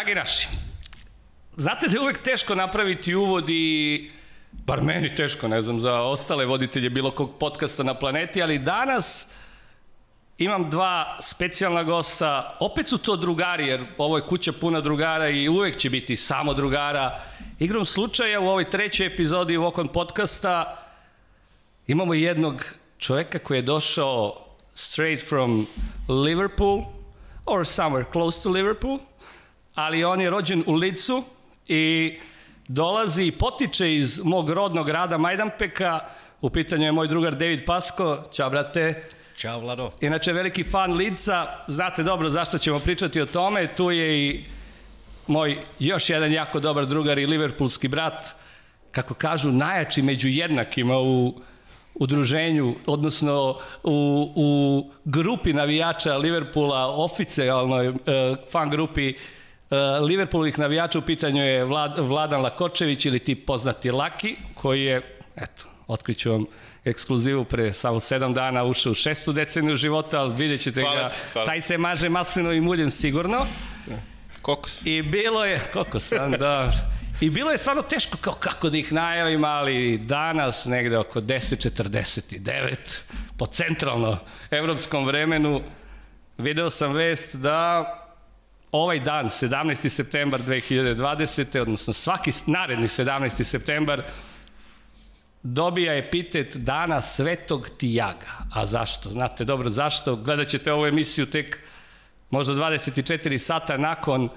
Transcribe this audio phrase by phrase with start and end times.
[0.00, 0.48] Dragi naši,
[1.56, 4.10] znate da je uvek teško napraviti uvod i
[4.52, 9.28] bar meni teško, ne znam, za ostale voditelje bilo kog podcasta na planeti, ali danas
[10.38, 15.48] imam dva specijalna gosta, opet su to drugari, jer ovo je kuća puna drugara i
[15.48, 17.22] uvek će biti samo drugara.
[17.58, 20.86] Igrom slučaja u ovoj trećoj epizodi Vokon podcasta
[21.86, 22.64] imamo jednog
[22.98, 25.66] čoveka koji je došao straight from
[26.08, 26.84] Liverpool
[27.46, 28.98] or somewhere close to Liverpool,
[29.84, 31.24] ali on je rođen u Licu
[31.68, 32.14] i
[32.68, 36.00] dolazi i potiče iz mog rodnog grada Majdanpeka.
[36.40, 38.24] U pitanju je moj drugar David Pasko.
[38.32, 39.04] Ćao, brate.
[39.36, 39.90] Ćao, Vlado.
[40.00, 41.46] Inače, veliki fan Lica.
[41.68, 43.74] Znate dobro zašto ćemo pričati o tome.
[43.76, 44.44] Tu je i
[45.26, 48.26] moj još jedan jako dobar drugar i liverpoolski brat.
[48.90, 51.40] Kako kažu, najjači među jednakima u
[51.94, 57.92] udruženju, odnosno u, u grupi navijača Liverpoola, oficijalnoj e,
[58.52, 59.14] fan grupi
[60.00, 65.64] Liverpoolovih navijača u pitanju je Vlad, Vladan Lakočević ili ti poznati Laki, koji je, eto,
[65.86, 66.46] otkriću vam
[66.84, 71.10] ekskluzivu pre samo sedam dana ušao u šestu deceniju života, ali vidjet ćete hvala ga,
[71.32, 71.46] hvala.
[71.46, 73.46] taj se maže maslinovim uljem sigurno.
[74.42, 74.86] Kokos.
[74.86, 76.72] I bilo je, koliko sam, da,
[77.20, 82.74] i bilo je stvarno teško kao kako da ih najavim, ali danas negde oko 10.49
[83.36, 84.18] po centralno
[84.50, 85.62] evropskom vremenu
[86.38, 87.96] video sam vest da
[88.72, 89.88] ovaj dan, 17.
[89.88, 91.60] septembar 2020.
[91.60, 93.42] odnosno svaki naredni 17.
[93.42, 94.02] septembar
[95.42, 98.46] dobija epitet Dana Svetog Tijaga.
[98.54, 99.10] A zašto?
[99.10, 100.16] Znate dobro zašto?
[100.16, 101.58] Gledat ćete ovu emisiju tek
[102.30, 104.28] možda 24 sata nakon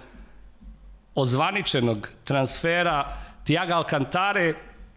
[1.16, 4.53] ozvaničenog transfera Tiaga Alcantare,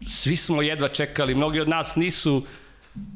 [0.07, 2.45] svi smo jedva čekali, mnogi od nas nisu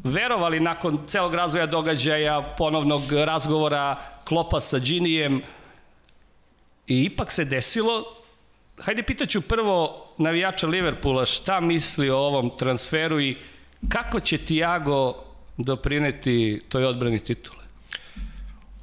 [0.04, 5.42] verovali nakon celog razvoja događaja, ponovnog razgovora Klopa sa Đinijem
[6.92, 8.04] i ipak se desilo.
[8.78, 13.36] Hajde pitaću prvo navijača Liverpoola šta misli o ovom transferu i
[13.90, 15.24] kako će Tiago
[15.58, 17.62] doprineti toj odbrani titule?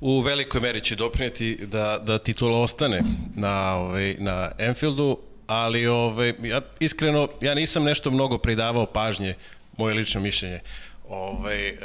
[0.00, 3.02] U velikoj meri će doprineti da, da titula ostane
[3.34, 9.34] na, ovaj, na Enfieldu, ali ovaj, ja, iskreno, ja nisam nešto mnogo pridavao pažnje,
[9.76, 10.60] moje lično mišljenje,
[11.08, 11.78] ovaj, uh,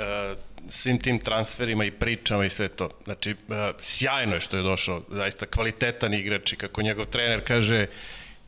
[0.70, 2.90] svim tim transferima i pričama i sve to.
[3.04, 7.88] Znači, uh, sjajno je što je došao, zaista kvalitetan igrač i kako njegov trener kaže,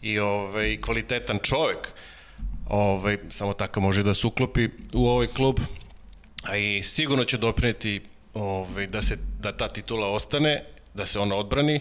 [0.05, 1.93] i ovaj, kvalitetan čovek.
[2.69, 5.59] Ovaj, samo tako može da se uklopi u ovaj klub,
[6.43, 8.01] a i sigurno će doprineti
[8.33, 11.79] ovaj, da, se, da ta titula ostane, da se ona odbrani,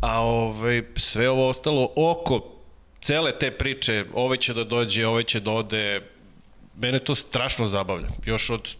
[0.00, 2.60] a ovaj, sve ovo ostalo oko
[3.00, 6.00] cele te priče, ovaj će da dođe, ovaj će da ode,
[6.76, 8.08] mene to strašno zabavlja.
[8.26, 8.74] Još od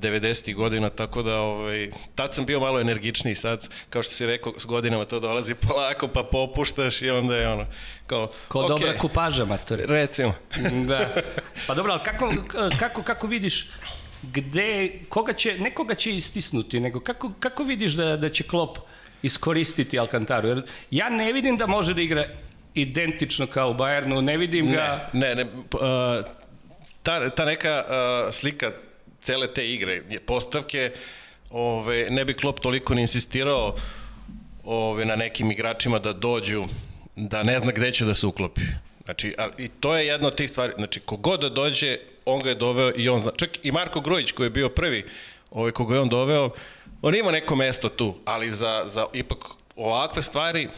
[0.00, 0.54] 90.
[0.54, 4.64] godina, tako da ovaj, tad sam bio malo energičniji, sad, kao što si rekao, s
[4.64, 7.66] godinama to dolazi polako, pa popuštaš i onda je ono,
[8.06, 9.80] kao, Ko okay, dobra kupaža, mater.
[9.88, 10.34] Recimo.
[10.88, 11.08] da.
[11.66, 12.32] Pa dobro, ali kako,
[12.78, 13.70] kako, kako vidiš
[14.22, 18.78] gde, koga će, ne koga će istisnuti, nego kako, kako vidiš da, da će Klop
[19.22, 20.48] iskoristiti Alcantaru?
[20.48, 22.24] Jer ja ne vidim da može da igra
[22.74, 25.10] identično kao u Bayernu, ne vidim ga...
[25.12, 26.24] Ne, ne, ne uh,
[27.02, 28.72] ta, ta neka uh, slika
[29.22, 30.92] cele te igre, postavke,
[31.50, 33.74] ove, ne bi Klop toliko ni insistirao
[34.64, 36.64] ove, na nekim igračima da dođu,
[37.16, 38.60] da ne zna gde će da se uklopi.
[39.04, 40.72] Znači, a, i to je jedna od tih stvari.
[40.76, 43.30] Znači, kogod da dođe, on ga je doveo i on zna.
[43.36, 45.04] Čak i Marko Grujić koji je bio prvi,
[45.50, 46.50] ovaj, koga je on doveo,
[47.02, 49.38] on ima neko mesto tu, ali za, za ipak
[49.76, 50.68] ovakve stvari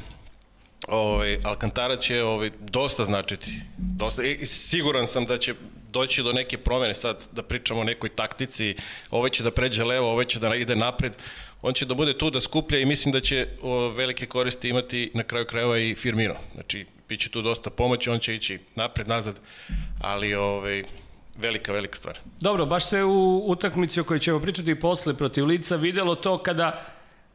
[0.89, 3.53] ovaj, Alcantara će ovaj, dosta značiti.
[3.77, 5.55] Dosta, I siguran sam da će
[5.93, 8.75] doći do neke promene sad, da pričamo o nekoj taktici,
[9.11, 11.13] ovaj će da pređe levo, ovaj će da ide napred,
[11.63, 15.11] on će da bude tu da skuplja i mislim da će o, velike koristi imati
[15.15, 16.35] na kraju krajeva i Firmino.
[16.55, 19.37] Znači, bit će tu dosta pomoći, on će ići napred, nazad,
[20.01, 20.85] ali ovaj,
[21.37, 22.19] velika, velika stvar.
[22.41, 26.87] Dobro, baš se u utakmici o kojoj ćemo pričati posle protiv Lica videlo to kada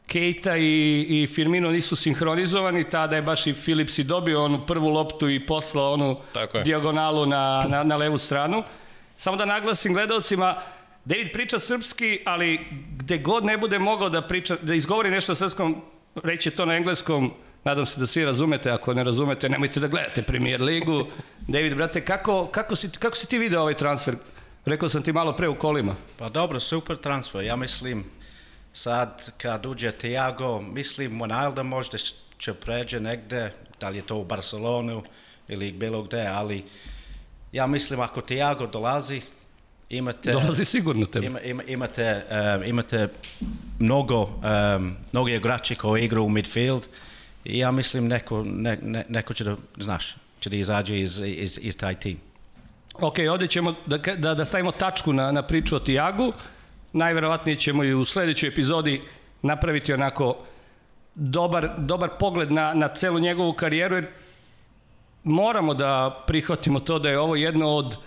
[0.08, 4.90] Keita i, i Firmino nisu sinhronizovani, tada je baš i Philips i dobio onu prvu
[4.90, 6.20] loptu i poslao onu
[6.64, 8.64] dijagonalu na, na, na levu stranu.
[9.18, 10.56] Samo da naglasim gledalcima,
[11.06, 12.60] David priča srpski, ali
[12.98, 15.76] gde god ne bude mogao da priča, da izgovori nešto na srpskom,
[16.24, 17.32] reće to na engleskom,
[17.64, 21.06] nadam se da svi razumete, ako ne razumete, nemojte da gledate Premier ligu.
[21.48, 24.16] David, brate, kako, kako, si, kako si ti video ovaj transfer?
[24.66, 25.96] Rekao sam ti malo pre u kolima.
[26.18, 27.44] Pa dobro, super transfer.
[27.44, 28.04] Ja mislim,
[28.78, 31.98] sad kad uđe Tiago, mislim Ronaldo možda
[32.38, 35.04] će pređe negde, da li je to u Barcelonu
[35.48, 36.64] ili bilo gde, ali
[37.52, 39.22] ja mislim ako Tiago dolazi,
[39.90, 40.32] imate...
[40.32, 41.26] Dolazi sigurno tebe.
[41.26, 42.26] Ima, ima, imate,
[42.58, 43.08] um, imate
[43.80, 46.88] mnogo, um, mnogi igrači koji igraju u midfield
[47.46, 51.60] I ja mislim neko, ne, ne, neko će da, znaš, će da izađe iz, iz,
[51.62, 52.20] iz taj tim.
[52.94, 56.34] Ok, ovde ćemo da, da, da stavimo tačku na, na priču o Tijagu.
[56.98, 59.02] Najverovatnije ćemo i u sledećoj epizodi
[59.42, 60.38] napraviti onako
[61.16, 64.08] dobar, dobar pogled na, na celu njegovu karijeru, jer
[65.24, 67.98] moramo da prihvatimo to da je ovo jedno od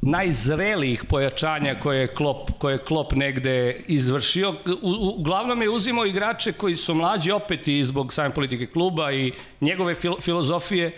[0.00, 4.54] najzrelijih pojačanja koje je Klop, koje je Klop negde izvršio.
[4.82, 9.32] U, uglavnom je uzimao igrače koji su mlađi opet i zbog same politike kluba i
[9.60, 10.96] njegove fil, filozofije.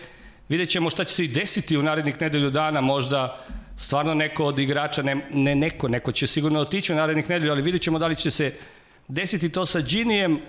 [0.48, 4.58] Vidjet ćemo šta će se i desiti u narednih nedelju dana, možda stvarno neko od
[4.58, 8.06] igrača, ne, ne neko, neko će sigurno otići u narednih nedelju, ali vidjet ćemo da
[8.06, 8.54] li će se
[9.08, 10.40] desiti to sa Ginijem.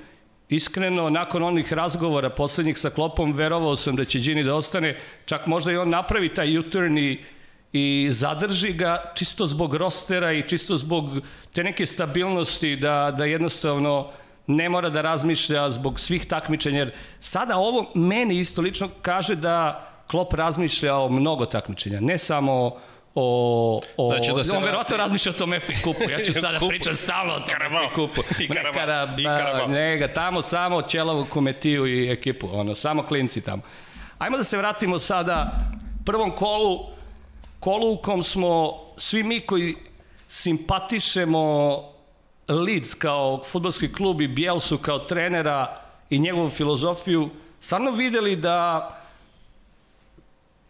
[0.50, 5.48] Iskreno, nakon onih razgovora poslednjih sa Klopom, verovao sam da će Gini da ostane, čak
[5.48, 7.20] možda i on napravi taj U-turn i
[7.74, 11.10] i zadrži ga čisto zbog rostera i čisto zbog
[11.54, 14.12] te neke stabilnosti da, da jednostavno
[14.48, 16.80] ne mora da razmišlja zbog svih takmičenja.
[16.80, 22.78] Jer sada ovo meni isto lično kaže da Klop razmišlja o mnogo takmičenja, ne samo
[23.16, 26.12] o, o da će da se on verovatno razmišlja o tom FA kupu.
[26.12, 28.22] Ja ću sada pričam stalno o tom FA kupu.
[28.44, 29.16] I Karabao.
[29.20, 29.68] I Karabao.
[29.68, 33.62] Ne, ga tamo samo Ćelavu kometiju i ekipu, ono, samo klinci tamo.
[34.18, 35.52] Ajmo da se vratimo sada
[36.06, 36.94] prvom kolu
[37.64, 39.76] kolu u kom smo svi mi koji
[40.30, 41.44] simpatišemo
[42.48, 48.90] Leeds kao futbolski klub i Bielsu kao trenera i njegovu filozofiju, stvarno videli da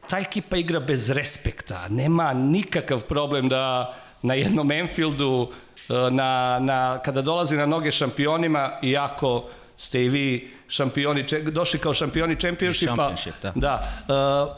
[0.09, 1.87] ta ekipa igra bez respekta.
[1.89, 5.51] Nema nikakav problem da na jednom Enfieldu,
[5.89, 12.39] na, na, kada dolazi na noge šampionima, iako ste i vi šampioni, došli kao šampioni
[12.39, 13.15] čempionšipa.
[13.41, 13.51] Da.
[13.55, 14.55] da uh,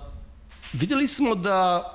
[0.74, 1.92] videli smo da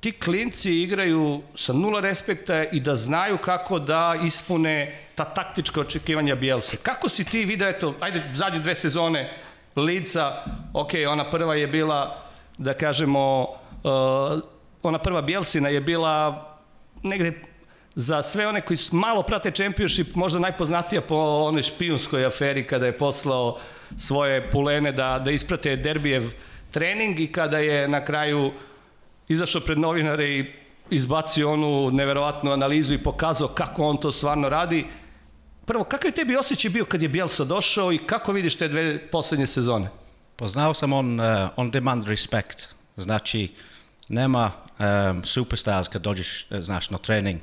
[0.00, 6.34] ti klinci igraju sa nula respekta i da znaju kako da ispune ta taktička očekivanja
[6.34, 6.76] Bielse.
[6.76, 9.30] Kako si ti vidio, eto, ajde, zadnje dve sezone
[9.76, 10.42] Lica,
[10.72, 12.25] ok, ona prva je bila,
[12.58, 14.40] da kažemo, uh,
[14.82, 16.46] ona prva Bielsina je bila
[17.02, 17.32] negde
[17.94, 22.98] za sve one koji malo prate championship, možda najpoznatija po onoj špijunskoj aferi kada je
[22.98, 23.58] poslao
[23.96, 26.22] svoje pulene da, da isprate derbijev
[26.70, 28.52] trening i kada je na kraju
[29.28, 30.52] izašao pred novinare i
[30.90, 34.86] izbacio onu neverovatnu analizu i pokazao kako on to stvarno radi.
[35.66, 39.08] Prvo, kakav je tebi osjećaj bio kad je Bielsa došao i kako vidiš te dve
[39.10, 39.88] poslednje sezone?
[40.36, 42.68] Poznao sam on, uh, on demand respect.
[42.96, 43.52] Znači,
[44.08, 47.40] nema um, superstars kad dođeš, e, znaš, na trening.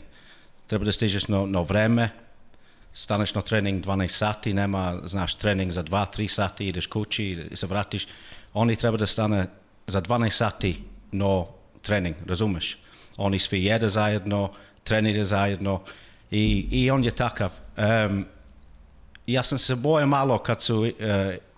[0.67, 2.09] Treba da stižeš na, na vreme,
[2.93, 7.67] staneš na trening 12 sati, nema, znaš, trening za 2-3 sati, ideš kući i se
[7.67, 8.07] vratiš.
[8.53, 9.47] Oni treba da stane
[9.87, 11.47] za 12 sati no
[11.81, 12.77] trening, razumeš?
[13.17, 14.51] Oni svi jede zajedno,
[14.83, 15.81] trenire zajedno
[16.31, 17.51] i, i on je takav.
[17.77, 18.25] Um,
[19.27, 20.89] ja sam se boje malo kad su uh,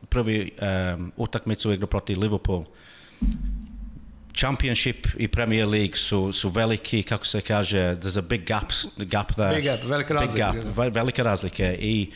[0.10, 0.52] prvi
[0.96, 2.64] um, utakmicu igrao protiv Liverpool.
[4.36, 9.34] Championship i Premier League su, su veliki, kako se kaže, there's a big gap, gap
[9.34, 9.56] there.
[9.56, 10.52] Big gap, razlika.
[10.54, 12.12] Big gap, velike razlike i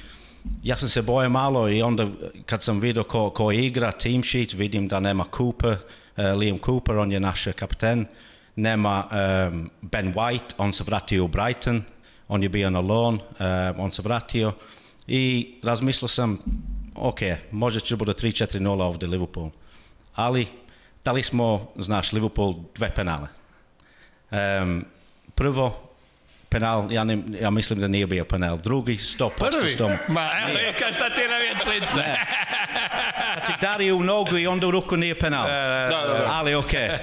[0.63, 2.07] ja sam se boje malo i onda
[2.45, 6.97] kad sam vidio ko, ko igra team sheet, vidim da nema Cooper, uh, Liam Cooper,
[6.97, 8.05] on je naš kapten,
[8.55, 11.83] nema um, Ben White, on se vratio u Brighton,
[12.27, 14.53] on je bio na loan, um, on se vratio
[15.07, 16.37] i razmislio sam,
[16.99, 17.19] ok,
[17.51, 19.49] možda će bude 3-4-0 ovde Liverpool,
[20.15, 20.47] ali
[21.05, 23.27] dali smo, znaš, Liverpool dve penale.
[24.31, 24.85] Um,
[25.35, 25.89] prvo,
[26.49, 28.57] penal, ja, ne, ja mislim da nije bio penal.
[28.57, 29.29] Drugi, 100%
[29.59, 29.69] Prvi?
[29.69, 29.91] stom.
[30.07, 32.03] Ma, evo, kao šta ti navijač lice.
[32.03, 32.38] Ti
[33.61, 35.47] dari u nogu i onda u ruku nije penal.
[35.47, 36.29] Da, Da, da, da.
[36.31, 36.89] Ali okej.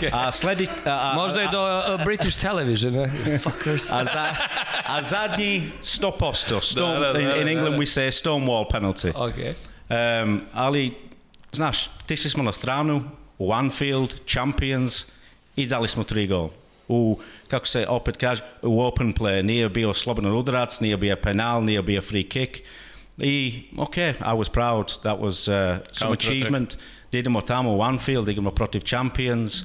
[0.00, 0.10] Okay.
[0.12, 0.68] A sledi...
[0.84, 3.38] A, a, Možda je do uh, British Television, ne?
[3.38, 3.92] Fuckers.
[3.92, 4.26] A, za,
[4.86, 6.62] a zadnji 100%.
[6.62, 7.82] Stone, Da, da, da, in, in da, England da.
[7.82, 9.12] we say stonewall penalty.
[9.14, 9.56] Ok.
[10.24, 10.94] Um, ali,
[11.52, 13.04] znaš, tišli smo na stranu,
[13.38, 15.04] u Anfield, Champions,
[15.56, 16.48] i dali smo tri gol.
[16.88, 21.64] U, kako se opet kaže, u open play nije bio slobodan udarac, nije bio penal,
[21.64, 22.56] nije bio free kick.
[23.18, 26.76] I, ok, I was proud, that was uh, some achievement.
[27.12, 29.62] Da idemo tamo u Anfield, da igramo protiv Champions.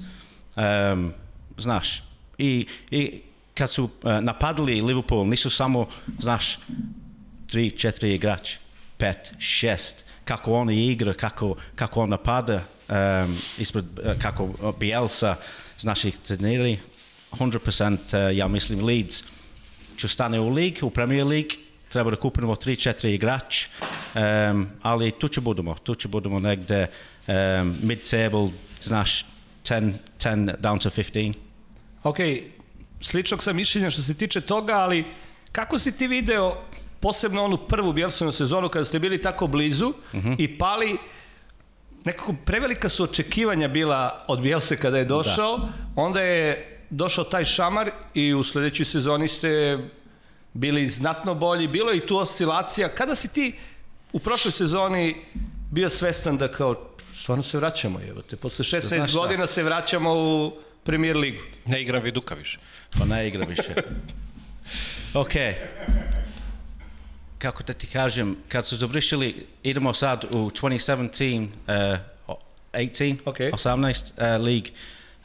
[0.56, 1.14] Um,
[1.58, 2.04] znaš,
[2.38, 3.22] i, i
[3.54, 3.90] kad su uh,
[4.22, 5.88] napadali Liverpool, nisu samo,
[6.20, 6.60] znaš,
[7.48, 8.58] tri, četiri igrači,
[8.98, 15.36] pet, šest, kako on igra, kako, kako on napada, um, ispred, uh, kako Bielsa,
[15.80, 16.80] znaš ih trenirali,
[17.32, 19.24] 100% uh, ja mislim Leeds
[19.98, 21.58] će stane u lig, u Premier League,
[21.90, 26.88] treba da kupimo 3-4 igrač, um, ali tu će budemo, tu će budemo negde
[27.28, 27.34] um,
[27.84, 28.50] mid-table,
[28.82, 29.26] znaš,
[29.64, 31.34] 10, 10 down to 15.
[32.04, 32.18] Ok,
[33.02, 35.06] sličnog sam mišljenja što se tiče toga, ali
[35.52, 36.58] kako si ti video
[37.00, 39.94] posebno onu prvu Bjelsonu sezonu kada ste bili tako blizu
[40.38, 40.98] i pali?
[42.06, 47.92] Nekako prevelika su očekivanja bila od Bjelse kada je došao, onda je došao taj šamar
[48.14, 49.80] i u sledećoj sezoni ste
[50.58, 52.90] bili znatno bolji, bilo je i tu oscilacija.
[52.90, 53.56] Kada si ti
[54.12, 55.16] u prošloj sezoni
[55.72, 59.20] bio svestan da kao stvarno se vraćamo, evo te, posle 16 Znaš šta?
[59.20, 61.42] godina se vraćamo u Premier ligu.
[61.66, 62.60] Ne igram Viduka više.
[63.00, 63.74] Pa ne igra više.
[65.24, 65.34] ok.
[67.38, 71.48] Kako da ti kažem, kad su završili, idemo sad u 2017,
[72.28, 72.36] uh,
[72.74, 73.38] 18, Ok.
[73.40, 74.70] 18 uh, lig,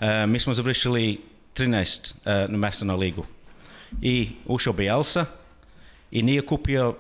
[0.01, 1.21] uh, mi smo završili
[1.57, 3.27] 13 uh, na mesto na ligu.
[4.03, 5.25] I ušao Bielsa
[6.11, 6.97] i nije kupio,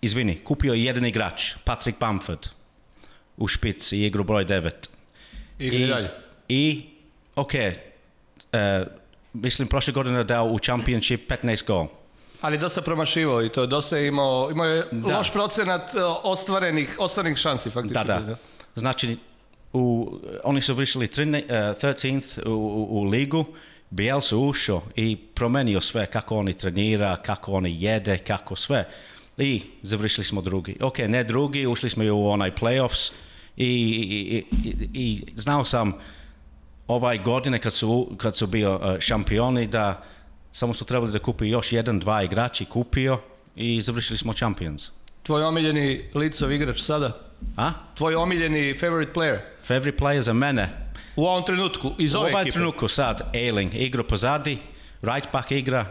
[0.00, 2.46] izvini, kupio je jedan igrač, Patrick Bamford,
[3.36, 4.70] u špici i igru broj 9.
[5.58, 6.10] Igri dalje.
[6.48, 6.84] I,
[7.36, 8.86] ok, uh,
[9.32, 11.86] mislim prošle godine dao u Championship 15 gol.
[12.40, 15.16] Ali dosta promašivao i to dosta je imao, imao je Da.
[15.18, 18.04] loš procenat e, ostvarenih, ostvarenih šansi faktički.
[18.04, 18.36] Da, da.
[18.74, 19.16] Znači,
[19.72, 20.12] u,
[20.44, 23.44] oni su vršili 13, uh, 13th u, u, u ligu,
[23.90, 28.88] Bielsa ušao i promenio sve, kako oni trenira, kako oni jede, kako sve.
[29.38, 30.76] I završili smo drugi.
[30.80, 33.12] Ok, ne drugi, ušli smo i u onaj playoffs
[33.56, 35.92] i, i, i, i znao sam
[36.86, 40.02] ovaj godine kad su, kad su bio uh, šampioni da
[40.52, 43.20] samo su trebali da kupi još jedan, dva igrači, kupio
[43.56, 44.90] i završili smo champions.
[45.22, 47.29] Tvoj omiljeni licov igrač sada?
[47.56, 47.72] A?
[47.94, 49.38] Tvoj omiljeni favorite player?
[49.62, 50.68] Favorite player za mene
[51.16, 52.52] U ovom trenutku, iz U ove ovaj ekipe.
[52.54, 54.58] trenutku sad Ailing igra pozadi,
[55.02, 55.86] right back igra,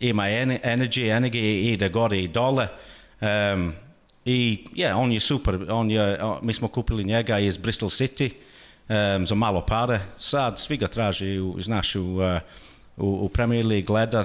[0.00, 2.68] ima en- energy, energije, ide gore i dole.
[3.20, 3.72] Um,
[4.24, 8.30] I yeah, on je super, on je, on, mi smo kupili njega iz Bristol City
[8.88, 10.00] um, za malo pare.
[10.18, 12.40] Sad svi ga traži, u, znaš, u, uh,
[12.96, 14.24] u, u Premier League gleda,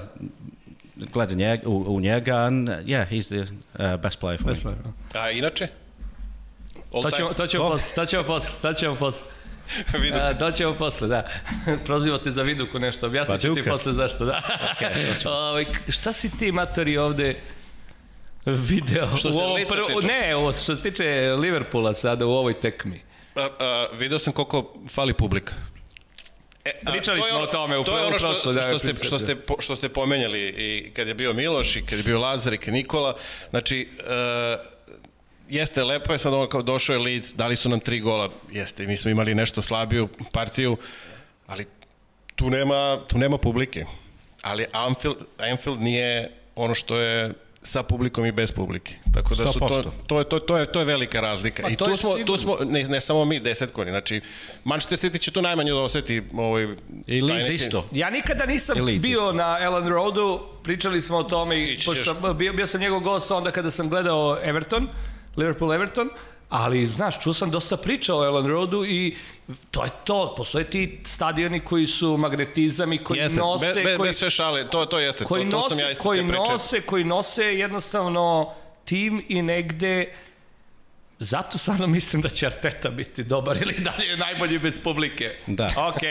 [0.95, 4.53] gleda njega, u, u njega and yeah, he's the uh, best player for me.
[4.53, 4.75] Best player,
[5.13, 5.19] da.
[5.21, 5.67] A inače?
[6.93, 9.25] To ćemo, to ćemo posle, to ćemo posle, to ćemo posle.
[10.01, 10.19] Viduk.
[10.19, 11.29] A, to ćemo posle, da.
[11.85, 14.41] Prozivate za viduku nešto, objasnit ću ti posle zašto, da.
[15.25, 17.35] Ovaj, k- šta si ti, matori, ovde
[18.45, 19.17] video?
[19.17, 20.07] Što u se lica prvo- tiče?
[20.09, 21.03] Ne, ovo što se tiče
[21.33, 23.01] Liverpoola sada u ovoj tekmi.
[23.35, 25.53] A, a, video sam koliko fali publika.
[26.65, 28.93] E, a, Pričali smo o tome u to je prvom ono što, da, što, ste,
[28.95, 32.19] što, ste, po- što ste pomenjali i kad je bio Miloš i kad je bio
[32.19, 33.15] Lazar i kad je Nikola.
[33.49, 34.05] Znači, uh,
[35.49, 38.87] jeste, lepo je sad ono kao došao je Leeds, dali su nam tri gola, jeste,
[38.87, 40.77] mi smo imali nešto slabiju partiju,
[41.47, 41.65] ali
[42.35, 43.85] tu nema, tu nema publike.
[44.41, 48.95] Ali Anfield, Anfield nije ono što je sa publikom i bez publike.
[49.13, 49.83] Tako da su to, 100%.
[50.07, 51.63] to, je, to, to, je, to je velika razlika.
[51.63, 52.37] Pa I to tu je smo, tu sigurno.
[52.37, 54.21] smo ne, ne samo mi desetkovani, znači
[54.63, 56.67] Manchester City će tu najmanje da oseti ovaj,
[57.07, 57.85] I Leeds neki- isto.
[57.91, 59.31] Ja nikada nisam bio isto.
[59.33, 63.51] na Ellen Roadu, pričali smo o tome i pošto bio, bio sam njegov gost onda
[63.51, 64.87] kada sam gledao Everton,
[65.35, 66.09] Liverpool Everton,
[66.49, 69.15] ali znaš, čuo sam dosta priča o Ellen Roadu i
[69.71, 73.97] to je to, postoje ti stadioni koji su magnetizam i koji Jeste, nose, be, be,
[73.97, 76.19] koji, bez sve šale, to, to jeste, koji to, to nose, sam ja isto koji
[76.19, 76.39] te priče.
[76.41, 78.53] nose, koji nose jednostavno
[78.85, 80.13] tim i negde
[81.21, 85.35] Zato stvarno mislim da će Arteta biti dobar ili dalje je najbolji bez publike.
[85.47, 85.65] Da.
[85.65, 86.01] Ok,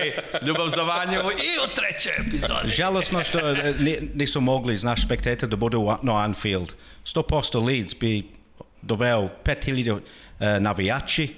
[0.47, 1.35] ljubav za Vanjevu i
[1.65, 2.69] u trećoj epizodi.
[2.69, 6.73] Žalosno što e, ni- nisu mogli, znaš, spektator da budu u- Anfield.
[7.05, 8.29] 100% Leeds bi
[8.83, 10.01] doveo 5000 uh,
[10.61, 11.35] navijači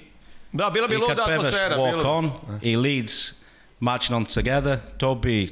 [0.51, 1.75] Da, bila bi i kad luda atmosfera.
[1.77, 2.13] Walk Bilo...
[2.13, 2.31] On
[2.61, 3.31] i Leeds
[3.79, 5.49] marching on together, to bi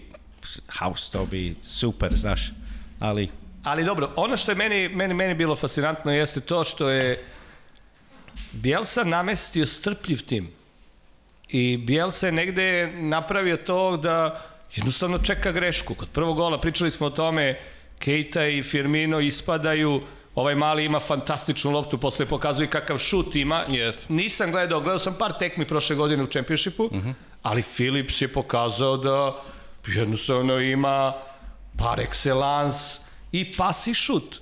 [0.68, 2.52] house, to bi super, znaš.
[3.00, 3.30] Ali
[3.64, 7.24] Ali dobro, ono što je meni, meni, meni bilo fascinantno jeste to što je
[8.52, 10.50] Bielsa namestio strpljiv tim.
[11.48, 15.96] I Bielsa je negde napravio to da jednostavno čeka grešku.
[15.96, 17.60] Kod prvog gola pričali smo o tome,
[18.00, 20.02] Keita i Firmino ispadaju,
[20.40, 23.64] ovaj mali ima fantastičnu loptu, posle pokazuje kakav šut ima.
[23.68, 24.14] Jeste.
[24.14, 27.14] Nisam gledao, gledao sam par tekmi prošle godine u Championshipu, uh -huh.
[27.44, 29.36] ali Philips je pokazao da
[29.88, 31.14] jednostavno ima
[31.78, 33.00] par excellence
[33.32, 34.40] i pas i šut.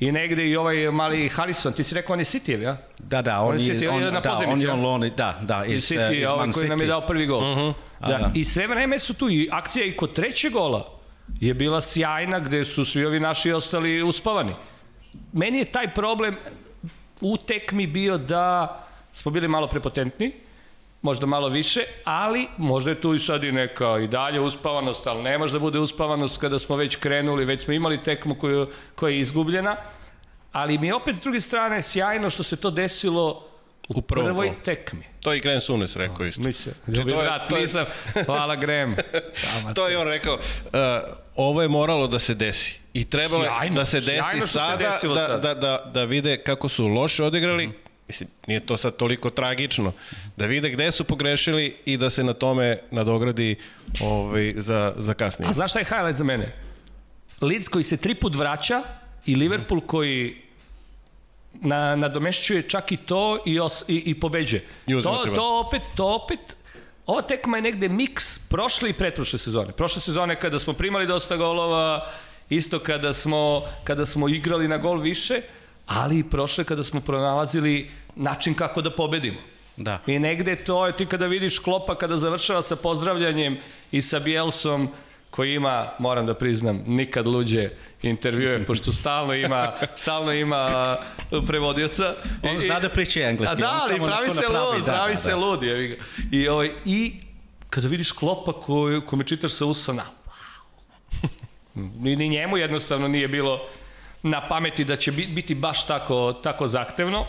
[0.00, 2.76] I negde i ovaj mali Harrison, ti si rekao on je City, ja?
[2.98, 5.64] da, da, On on, je City, on na da, on je on loan, da, da,
[5.64, 6.88] Iz iz, uh, City, iz ovaj Man koji nam je City.
[6.88, 7.52] dao prvi gol.
[7.52, 7.72] Uh -huh.
[8.00, 8.30] da, da.
[8.34, 11.00] I sve vreme su tu i akcija i kod trećeg gola
[11.40, 14.52] je bila sjajna gde su svi ovi naši ostali uspavani.
[15.32, 16.36] Meni je taj problem
[17.20, 18.76] u tekmi bio da
[19.12, 20.32] smo bili malo prepotentni,
[21.02, 25.22] možda malo više, ali možda je tu i sad i neka i dalje uspavanost, ali
[25.22, 29.10] ne može da bude uspavanost kada smo već krenuli, već smo imali tekmu koju, koja
[29.10, 29.76] je izgubljena,
[30.52, 33.49] ali mi je opet s druge strane sjajno što se to desilo
[33.90, 34.60] U prvom prvoj kolu.
[34.64, 35.02] tekmi.
[35.20, 36.40] To je i Graham Sunes rekao isto.
[36.40, 37.84] Mislim, Znači, to je- brat, to je- nisam,
[38.26, 38.94] hvala Graham.
[39.74, 40.40] To je on rekao, uh,
[41.36, 42.78] ovo je moralo da se desi.
[42.94, 46.68] I trebalo Sjajno, da se desi se sada, desilo da, da, da, da vide kako
[46.68, 47.70] su loše odigrali.
[48.08, 49.92] Mislim, nije to sad toliko tragično.
[50.36, 53.56] Da vide gde su pogrešili i da se na tome nadogradi
[54.02, 55.50] ovaj, za, za kasnije.
[55.50, 56.52] A znaš šta je highlight za mene?
[57.40, 58.82] Leeds koji se tri put vraća
[59.26, 60.36] i Liverpool koji
[61.60, 64.64] na, nadomešćuje čak i to i, os, i, i pobeđuje.
[64.86, 66.56] I To, to opet, to opet,
[67.06, 69.72] ova tekma je negde miks prošle i pretprošle sezone.
[69.72, 72.06] Prošle sezone kada smo primali dosta golova,
[72.50, 75.40] isto kada smo, kada smo igrali na gol više,
[75.86, 79.38] ali i prošle kada smo pronalazili način kako da pobedimo.
[79.76, 80.00] Da.
[80.06, 83.58] I negde to je, ti kada vidiš Klopa kada završava sa pozdravljanjem
[83.92, 84.88] i sa Bielsom,
[85.30, 87.70] koji ima, moram da priznam, nikad luđe
[88.02, 90.96] intervjue, pošto stalno ima, stalno ima
[91.30, 92.14] uh, prevodioca.
[92.42, 95.12] On I- zna da priča engleski, A da, ali pravi se napravi, lud, da, pravi
[95.12, 95.36] da, se da.
[95.36, 95.60] lud.
[96.32, 97.14] I, ovaj, I
[97.70, 100.04] kada vidiš Klopa koju, kome čitaš sa usana,
[101.74, 103.60] ni, ni njemu jednostavno nije bilo
[104.22, 107.26] na pameti da će bi- biti baš tako, tako zahtevno.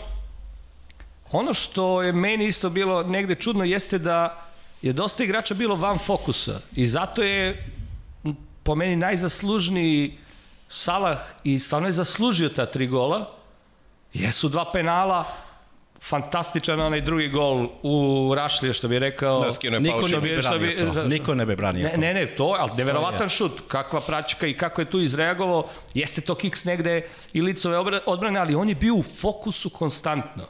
[1.32, 4.44] Ono što je meni isto bilo negde čudno jeste da
[4.82, 7.64] je dosta igrača bilo van fokusa i zato je
[8.62, 10.18] po meni najzaslužniji
[10.68, 13.30] Salah i stvarno je zaslužio ta tri gola.
[14.12, 15.24] Jesu dva penala,
[16.00, 17.94] fantastičan onaj drugi gol u
[18.36, 19.40] Rašlije, što bi rekao.
[19.40, 21.04] Da, skinuo je Niko ne bi što bi- to.
[21.04, 22.00] Niko ne bi branio Ne, to.
[22.00, 25.64] ne, ne, to, ali neverovatan šut, kakva praćka i kako je tu izreagovao,
[25.94, 27.02] jeste to kiks negde
[27.32, 30.42] i licove odbrane, ali on je bio u fokusu konstantno.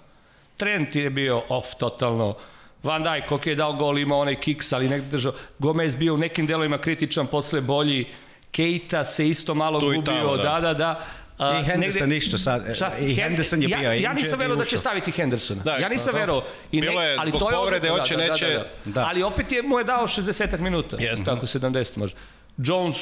[0.56, 2.34] Trent je bio off totalno,
[2.82, 5.32] Van Dijk, ok, je dao gol, imao onaj kiks, ali negde držao.
[5.58, 8.06] Gomez bio u nekim delovima kritičan, posle bolji.
[8.50, 10.42] Keita se isto malo Tu i gubio, tamo, da.
[10.42, 11.04] da, da, da.
[11.38, 12.76] A, I Henderson negde- ništa sad.
[12.76, 12.90] Šta?
[13.00, 15.62] I Hen- Henderson je ja, bio Ja nisam i verovao da će staviti Hendersona.
[15.62, 16.20] Da, ja nisam aha.
[16.20, 16.44] verovao.
[16.72, 18.46] I Bilo je ali zbog to je povrede, hoće, da, da, neće.
[18.46, 18.52] Da,
[18.84, 18.90] da.
[18.92, 19.06] Da.
[19.06, 20.96] Ali opet je, mu je dao 60 minuta.
[21.00, 21.24] Jeste.
[21.24, 22.18] Tako 70 možda.
[22.58, 22.96] Jones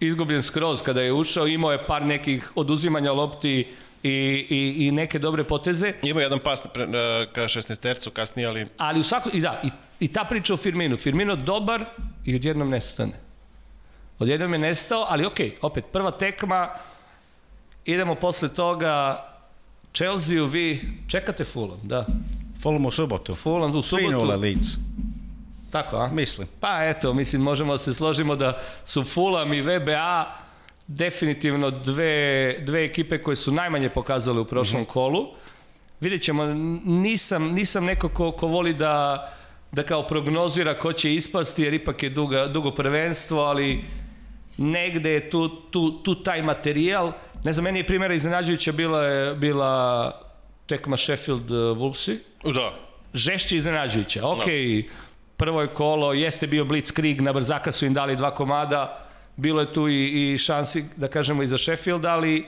[0.00, 3.68] izgubljen skroz kada je ušao, imao je par nekih oduzimanja lopti
[4.02, 4.10] i,
[4.50, 6.90] i, i neke dobre poteze, Ima jedan pas pre, uh,
[7.32, 10.56] ka 16 tercu kasnije, ali ali u svakom, i da, i, i ta priča o
[10.56, 10.96] Firminu.
[10.96, 11.84] Firmino dobar
[12.24, 13.12] i odjednom nestane.
[14.18, 16.68] Odjednom je nestao, ali okej, opet, prva tekma,
[17.84, 19.24] idemo posle toga,
[19.94, 22.06] Chelsea-u vi čekate Fulham, da.
[22.62, 23.34] Fulham u subotu.
[23.34, 24.40] Fulham u 3-0 subotu.
[24.40, 24.66] Leeds.
[25.70, 26.08] Tako, a?
[26.12, 26.48] Mislim.
[26.60, 30.41] Pa eto, mislim, možemo da se složimo da su Fulham i VBA
[30.96, 35.26] definitivno dve, dve ekipe koje su najmanje pokazale u prošlom kolu.
[36.00, 36.44] Vidjet ćemo,
[36.84, 39.28] nisam, nisam neko ko, ko voli da,
[39.72, 43.84] da kao prognozira ko će ispasti, jer ipak je duga, dugo prvenstvo, ali
[44.56, 47.12] negde je tu, tu, tu taj materijal.
[47.44, 50.12] Ne znam, meni je primjera iznenađujuća bila, je, bila
[50.66, 52.72] tekma Sheffield uh, Wolvesi da.
[53.14, 54.26] žešće iznenađujuća.
[54.28, 54.44] Ok,
[55.36, 59.01] prvo je kolo, jeste bio blitzkrieg, na brzaka su im dali dva komada,
[59.36, 62.46] bilo je tu i, i šansi, da kažemo, i za Sheffield, ali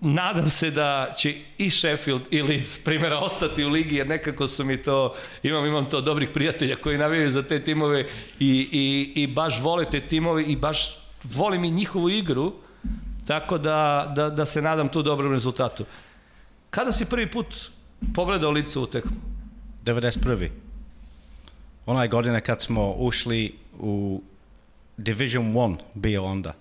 [0.00, 4.64] nadam se da će i Sheffield i Leeds primjera ostati u ligi, jer nekako su
[4.64, 8.06] mi to, imam, imam to dobrih prijatelja koji navijaju za te timove
[8.38, 12.52] i, i, i baš vole te timove i baš volim i njihovu igru,
[13.26, 15.84] tako da, da, da se nadam tu dobrom rezultatu.
[16.70, 17.70] Kada si prvi put
[18.14, 19.16] pogledao lice u tekmu?
[19.84, 20.50] 91.
[21.86, 24.22] Onaj godine kad smo ušli u
[24.96, 26.52] Division 1 bio onda.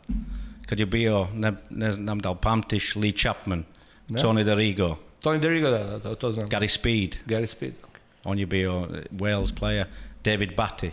[0.65, 3.63] Kad je bio, ne, ne znam da li pamtiš, Lee Chapman,
[4.07, 4.19] Da.
[4.19, 6.49] Tony Dorigo, Tony Derigo, da, da, da, to znam.
[6.49, 7.71] Gary Speed, Gary Speed.
[7.73, 7.99] Okay.
[8.23, 9.85] on je bio eh, Wales player,
[10.23, 10.89] David Batty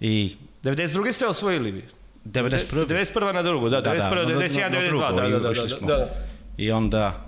[0.00, 1.12] i 92.
[1.12, 1.82] ste osvojili vi?
[2.24, 2.86] 91.
[2.86, 3.32] 91.
[3.32, 4.00] na drugu, da, Da, 91.
[4.00, 4.60] da, na- 91.
[4.60, 4.88] na 92.
[4.88, 6.08] drugo Da, da, da, da, da, da.
[6.56, 7.26] I onda,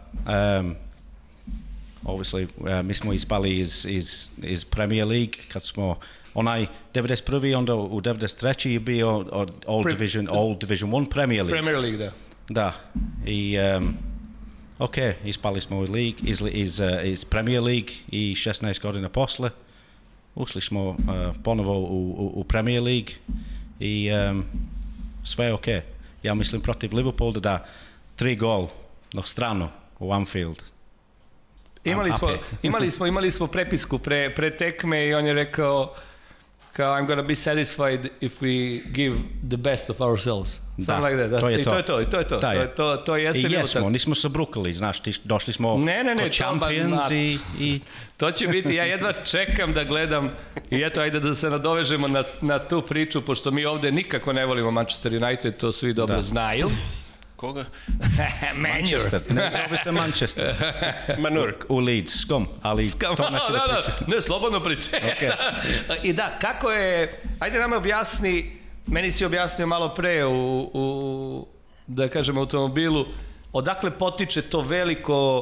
[0.61, 0.75] um,
[2.05, 5.99] obviously, uh, mi smo ispali iz, iz, iz Premier League kad smo
[6.37, 7.57] onaj 91.
[7.57, 8.69] onda u 93.
[8.69, 11.53] je bio od All Pre- Division, All Division 1 Premier League.
[11.53, 12.13] Premier League, da.
[12.49, 12.73] Da.
[13.27, 13.95] I um,
[14.79, 19.51] ok, ispali smo iz, league, iz, iz, uh, iz Premier League i 16 godina posle
[20.35, 20.97] ušli smo uh,
[21.45, 23.15] ponovo u, u, u Premier League
[23.81, 24.45] i um,
[25.25, 25.67] sve je ok.
[26.23, 27.67] Ja mislim protiv Liverpoola da
[28.17, 28.69] tri gol
[29.13, 29.69] na stranu
[29.99, 30.63] u Anfield.
[31.85, 32.29] Imali I'm smo,
[32.63, 35.95] imali smo, imali smo prepisku pre, pre tekme i on je rekao
[36.77, 38.55] kao I'm gonna be satisfied if we
[38.93, 39.17] give
[39.49, 40.51] the best of ourselves.
[40.77, 41.31] Something like that.
[41.31, 41.41] Da.
[41.41, 41.71] to je I to.
[41.71, 42.35] to je to, i to je to.
[42.35, 42.59] Da to, je.
[42.59, 43.91] je to, to jeste I bilo jesmo, tako.
[43.91, 47.39] nismo se brukali, znaš, ti, došli smo Ne, ne, ne, ko to ba- champions i,
[47.61, 47.81] i
[48.17, 50.31] To će biti, ja jedva čekam da gledam
[50.71, 54.47] i eto, ajde da se nadovežemo na, na tu priču, pošto mi ovde nikako ne
[54.47, 56.23] volimo Manchester United, to svi dobro Da.
[56.23, 56.71] znaju.
[57.37, 57.65] Koga?
[58.69, 59.21] Manchester.
[59.31, 60.55] Ne zove se Manchester.
[61.23, 61.55] Manur.
[61.69, 64.07] U Leeds, skom, ali Skam, to neću da, da da, pričam.
[64.07, 64.97] ne, slobodno priče.
[65.17, 65.31] Okej.
[66.03, 71.47] I da, kako je, ajde nam objasni, meni si objasnio malo pre u, u
[71.87, 73.07] da kažem, automobilu,
[73.53, 75.39] odakle potiče to veliko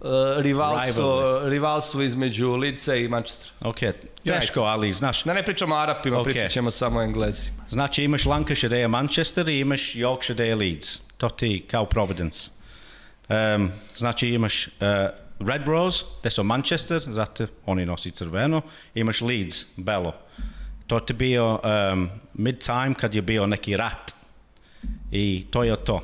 [0.00, 0.06] uh,
[0.36, 3.50] rivalstvo, rivalstvo između Lica i Manchestera.
[3.60, 3.78] Ok,
[4.24, 6.32] teško, ali znaš, Da ne pričamo o Arapima, Okej.
[6.32, 7.64] pričat ćemo samo o Englezima.
[7.70, 11.07] Znači imaš Lancashire da je Manchester i imaš Yorkshire da je Leeds.
[11.18, 12.50] To ti kao Providence.
[13.28, 14.72] Um, znači imaš uh,
[15.40, 18.62] Red Rose, te su Manchester, zato oni nosi crveno.
[18.94, 20.14] Imaš Leeds, belo.
[20.86, 21.60] To ti bio
[21.92, 24.12] um, mid-time kad je bio neki rat.
[25.12, 26.00] I to je to.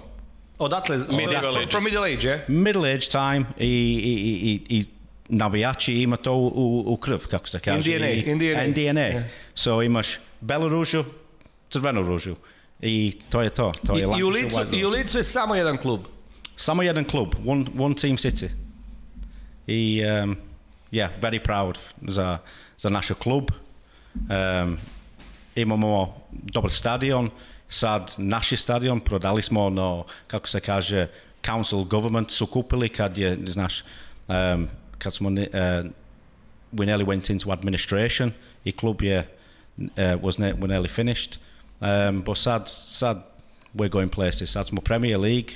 [0.58, 1.70] Odatle, from, ages.
[1.70, 2.44] from Middle Age, je?
[2.48, 4.84] Middle age time i, i, i, i, i
[5.28, 7.92] navijači ima to u, u, u krv, kako se kaže.
[7.92, 8.64] In DNA, I, in DNA.
[8.64, 9.00] in DNA.
[9.00, 9.22] Yeah.
[9.54, 11.04] So imaš belu ružu,
[11.70, 12.36] crvenu ružu.
[12.84, 13.72] I to je to.
[13.86, 14.90] to I, je i, u Licu, I u.
[14.90, 16.00] Licu je samo jedan klub.
[16.56, 18.48] Samo jedan klub, one, one team city.
[19.66, 20.36] I, um,
[20.92, 22.38] yeah, very proud za,
[22.78, 23.50] za naš klub.
[24.14, 24.78] Um,
[25.54, 27.30] imamo dobar stadion,
[27.68, 31.06] sad naš stadion prodali smo no, kako se kaže,
[31.46, 33.82] council government su kupili kad je, znaš,
[34.28, 34.68] um,
[34.98, 35.34] kad smo, uh,
[36.72, 38.32] we nearly went into administration
[38.64, 39.28] i klub je,
[39.78, 41.38] uh, was ne, were nearly finished.
[41.80, 43.22] Um, but sad, sad
[43.74, 44.50] we're going places.
[44.50, 45.50] Sad smo Premier League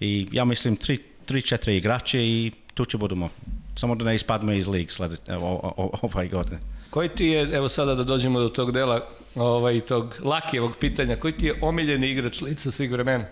[0.00, 3.28] i ja mislim tri, tri četiri igrače i tu će budemo.
[3.76, 6.58] Samo da ne ispademo iz lig slede, o, o, ovaj godine.
[6.90, 11.32] Koji ti je, evo sada da dođemo do tog dela, ovaj, tog lakijevog pitanja, koji
[11.32, 13.24] ti je omiljeni igrač Lica svih vremena?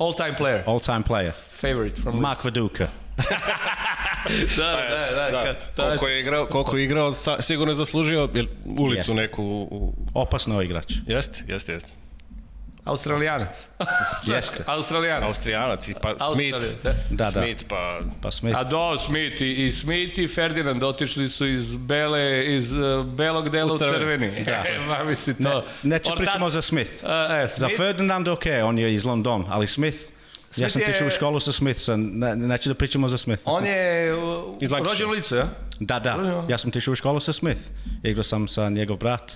[0.00, 1.32] All time player, All time player.
[1.60, 2.88] favorite from Mark Viduka.
[4.56, 5.30] Da, da, da.
[5.30, 8.46] Da, ka- to je- koliko je igrao, koliko je igrao sigurno je zaslužio jel,
[8.78, 9.14] ulicu Jeste.
[9.14, 9.42] neku.
[9.70, 10.92] U, Opasno igrač.
[11.06, 11.92] jeste, jeste, jeste.
[12.84, 13.66] Australijanac.
[14.26, 14.62] Jeste.
[14.66, 15.22] Australijanac.
[15.24, 16.56] Austrijanac i pa Smith.
[16.82, 16.92] da.
[17.10, 17.30] Da, da.
[17.32, 18.00] Smith, pa...
[18.22, 18.58] Pa Smith.
[18.58, 23.48] A do, Smith i, i Smith i Ferdinand otišli su iz bele, iz uh, belog
[23.48, 23.98] dela U u crveni.
[23.98, 24.44] crveni.
[24.44, 24.64] Da.
[24.66, 25.64] E, ma misli Ne, to.
[25.82, 26.90] neće Ortac- pričamo za Smith.
[27.02, 29.96] A, e, Za Smith, Ferdinand ok, on je iz London, ali Smith,
[30.48, 31.80] ja Smith sam je- tišao u školu sa Smith,
[32.36, 33.42] neću da pričamo za Smith.
[33.44, 34.22] on je uh,
[34.60, 34.90] Iz Lancashire.
[34.90, 35.48] rođen u licu, ja?
[35.80, 37.60] Da, da, ja sam tišao u školu sa Smith.
[38.02, 39.32] Igrao sam sa njegov brat.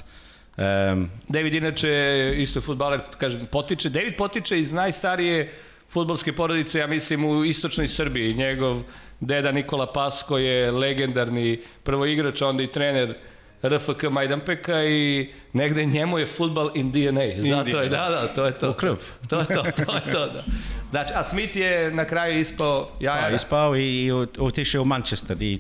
[0.56, 1.90] Um, David inače
[2.36, 5.52] isto je futbaler, kažem, potiče, David potiče iz najstarije
[5.88, 8.34] futbolske porodice, ja mislim, u istočnoj Srbiji.
[8.34, 8.82] Njegov
[9.20, 13.14] deda Nikola Pasko je legendarni prvo igrač, onda i trener
[13.62, 17.20] RFK Majdanpeka i negde njemu je futbal in DNA.
[17.36, 18.70] Zato je, da, da, to je to.
[18.70, 18.94] U krv.
[19.28, 20.44] To je to, to je to, da.
[20.90, 23.28] Znači, a Smith je na kraju ispao jaja.
[23.28, 25.58] pa ispao i, i otišao u Manchester i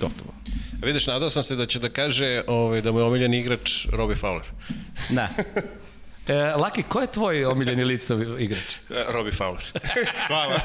[0.00, 0.34] gotovo.
[0.82, 4.16] Vidiš, nadao sam se da će da kaže ovaj, da mu je omiljen igrač Robbie
[4.16, 4.42] Fowler.
[5.16, 5.28] Ne,
[6.28, 8.76] E, Laki, ko je tvoj omiljeni licovi igrač?
[8.90, 9.78] E, Robbie Fowler.
[10.26, 10.60] Hvala.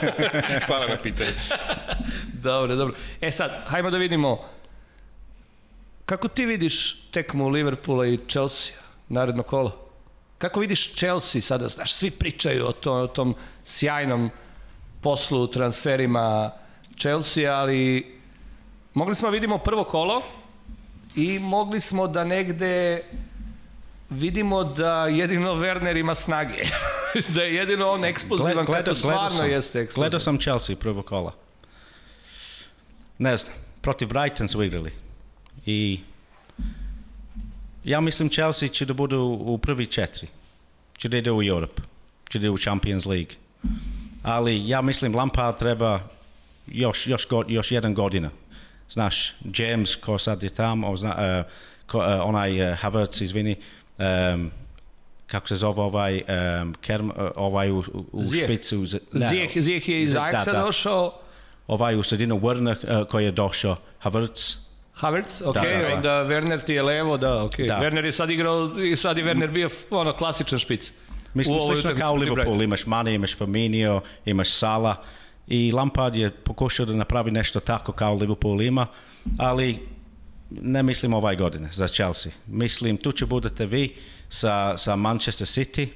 [0.65, 1.31] Hvala na pitanju.
[2.33, 2.95] Dobro, dobro.
[3.21, 4.45] E sad, hajmo da vidimo
[6.09, 8.73] kako ti vidiš tekmu Liverpoola i Chelsea,
[9.09, 9.89] naredno kolo?
[10.37, 14.29] Kako vidiš Chelsea sada, znaš, svi pričaju o, to, o tom sjajnom
[15.01, 16.51] poslu, transferima
[16.99, 18.05] Chelsea, ali
[18.93, 20.21] mogli smo da vidimo prvo kolo
[21.15, 23.03] i mogli smo da negde
[24.09, 26.63] vidimo da jedino Werner ima snage.
[27.35, 30.09] da je jedino on eksplozivan, Gled- kako stvarno sam, jeste eksplozivan.
[30.09, 31.33] gledao sam Chelsea prvo kola.
[33.17, 35.08] Ne znam, protiv Brighton su igrali.
[35.65, 35.99] I
[37.83, 40.27] ja mislim Chelsea će da budu u prvi četiri.
[40.97, 41.81] Će da ide u Europe.
[42.29, 43.35] Će da ide u Champions League.
[44.23, 45.99] Ali ja mislim Lampard treba
[46.67, 48.29] još, još, go, još jedan godina.
[48.89, 51.51] Znaš, James ko sad je tamo, zna, uh,
[51.87, 53.55] ko, uh, onaj uh, Havertz, izvini,
[53.97, 54.51] um,
[55.27, 56.23] kako se zove ovaj,
[56.61, 57.77] um, Kerm, uh, ovaj u,
[58.11, 58.43] u, Ziyech.
[58.43, 58.85] špicu.
[58.85, 60.61] z- ne, Zijeh, Zijeh je iz Da, Ajaxa da.
[60.61, 61.11] došao,
[61.67, 64.55] ovaj u sredinu Werner uh, koji je došao, Havertz.
[64.99, 65.95] Havertz, ok, Da, da, da.
[65.95, 67.57] onda Werner ti je levo, da, ok.
[67.57, 67.79] Da.
[67.79, 70.91] Werner je sad igrao, i sad je Werner bio ono klasičan špic.
[71.33, 75.03] Mislim, U slično kao protiv Liverpool, imaš Mane, imaš Firmino, imaš Sala
[75.47, 78.87] i Lampard je pokušao da napravi nešto tako kao Liverpool ima,
[79.37, 79.79] ali
[80.49, 82.31] ne mislim ovaj godine za Chelsea.
[82.47, 83.95] Mislim, tu će budete vi
[84.29, 85.87] sa, sa Manchester City.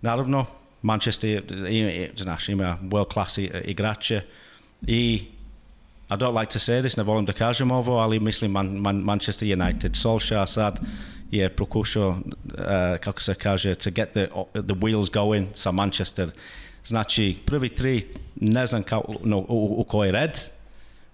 [0.00, 0.46] Naravno,
[0.82, 4.20] Manchester, ima, znaš, ima world class igrače
[4.86, 5.24] i
[6.10, 8.96] I don't like to say this, ne volim da kažem ovo, ali mislim Man, Man,
[8.96, 9.96] Manchester United.
[9.96, 10.80] Solskjaer sad
[11.30, 12.18] je pokušao, uh,
[13.00, 16.30] kako se kaže, to get the, the wheels going sa Manchester.
[16.84, 18.06] Znači, prvi tri,
[18.40, 20.38] ne znam kao, no, u, u koji red,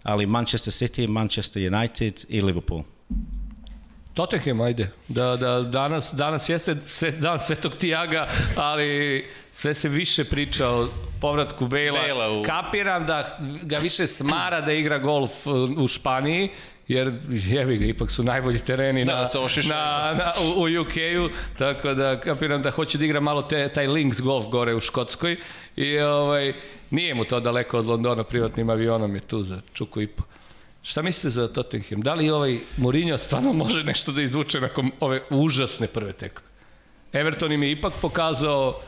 [0.02, 2.82] ali Manchester City, Manchester United i Liverpool.
[4.14, 4.88] Tottenham, ajde.
[5.08, 10.88] Da, da, danas, danas jeste sve, dan Svetog Tijaga, ali sve se više priča o
[11.20, 12.00] povratku Bela.
[12.00, 16.48] Bela u- Kapiram da ga više smara da igra golf uh, u Španiji,
[16.88, 19.26] jer jevi ga, ipak su najbolji tereni Da, na,
[19.68, 23.86] na, na, u, u UK-u, tako da kapiram da hoće da igra malo te, taj
[23.86, 25.36] links golf gore u Škotskoj
[25.76, 26.52] i ovaj,
[26.90, 30.22] nije mu to daleko od Londona, privatnim avionom je tu za čuku i po.
[30.82, 32.00] Šta mislite za Tottenham?
[32.00, 36.46] Da li ovaj Mourinho stvarno može nešto da izvuče nakon ove užasne prve tekme?
[37.12, 38.80] Everton im je ipak pokazao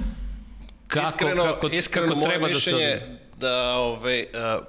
[0.86, 3.00] kako, iskreno, kako, iskreno kako treba da se
[3.36, 4.60] da ove, a,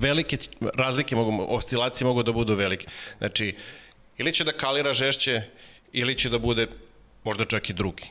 [0.00, 0.38] velike
[0.74, 2.86] razlike mogu, oscilacije mogu da budu velike.
[3.18, 3.54] Znači,
[4.18, 5.42] ili će da kalira žešće,
[5.92, 6.66] ili će da bude
[7.24, 8.04] možda čak i drugi.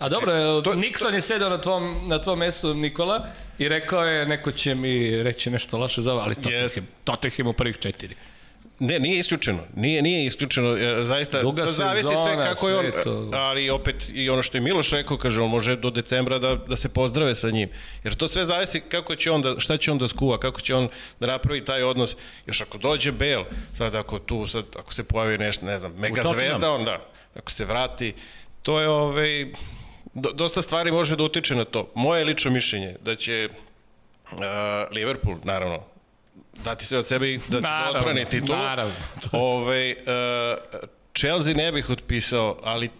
[0.00, 3.26] A dobro, to, Nixon je sedao na tvom, na tvom mestu, Nikola,
[3.58, 6.82] i rekao je, neko će mi reći nešto loše za ovo, ali Tottenham, Jeste.
[7.04, 8.14] Tottenham u prvih četiri.
[8.78, 9.58] Ne, nije isključeno.
[9.76, 10.68] Nije, nije isključeno.
[10.68, 13.30] jer Zaista, Duga sad zavisi sve sezona, kako je on, sve to.
[13.32, 16.76] ali opet i ono što je Miloš rekao, kaže, on može do decembra da, da
[16.76, 17.68] se pozdrave sa njim.
[18.04, 20.74] Jer to sve zavisi kako će on da, šta će on da skuva, kako će
[20.74, 20.88] on
[21.20, 22.16] da napravi taj odnos.
[22.46, 26.22] Još ako dođe Bale, sad ako tu, sad ako se pojavi nešto, ne znam, mega
[26.32, 27.00] zvezda, onda
[27.34, 28.14] ako se vrati,
[28.62, 29.46] to je ovaj,
[30.14, 31.90] dosta stvari može da utiče na to.
[31.94, 33.48] Moje lično mišljenje da će
[34.32, 34.38] uh,
[34.90, 35.82] Liverpool, naravno,
[36.64, 38.58] dati sve od sebe i da će da Naravno, odbrani titulu.
[38.58, 38.94] naravno.
[39.32, 40.80] Ove, uh,
[41.18, 42.90] Chelsea ne bih otpisao, ali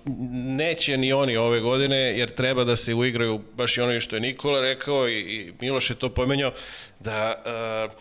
[0.56, 4.20] neće ni oni ove godine, jer treba da se uigraju baš i ono što je
[4.20, 6.52] Nikola rekao i, i Miloš je to pomenjao,
[7.00, 7.42] da
[7.86, 7.92] uh,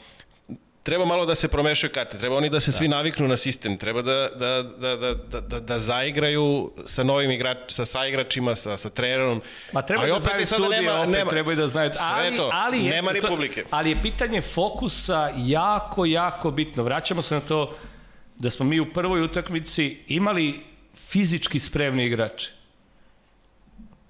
[0.84, 4.02] treba malo da se promešaju karte, treba oni da se svi naviknu na sistem, treba
[4.02, 8.90] da, da, da, da, da, da, da zaigraju sa novim igrač, sa saigračima, sa, sa
[8.90, 9.42] trenerom.
[9.74, 11.92] Ma treba A i da opet znaju i sada sudije, opet trebaju da znaju.
[11.92, 13.64] Sve ali, to, ali nema jeste to- republike.
[13.70, 16.84] ali je pitanje fokusa jako, jako bitno.
[16.84, 17.76] Vraćamo se na to
[18.38, 20.60] da smo mi u prvoj utakmici imali
[20.96, 22.52] fizički spremni igrače.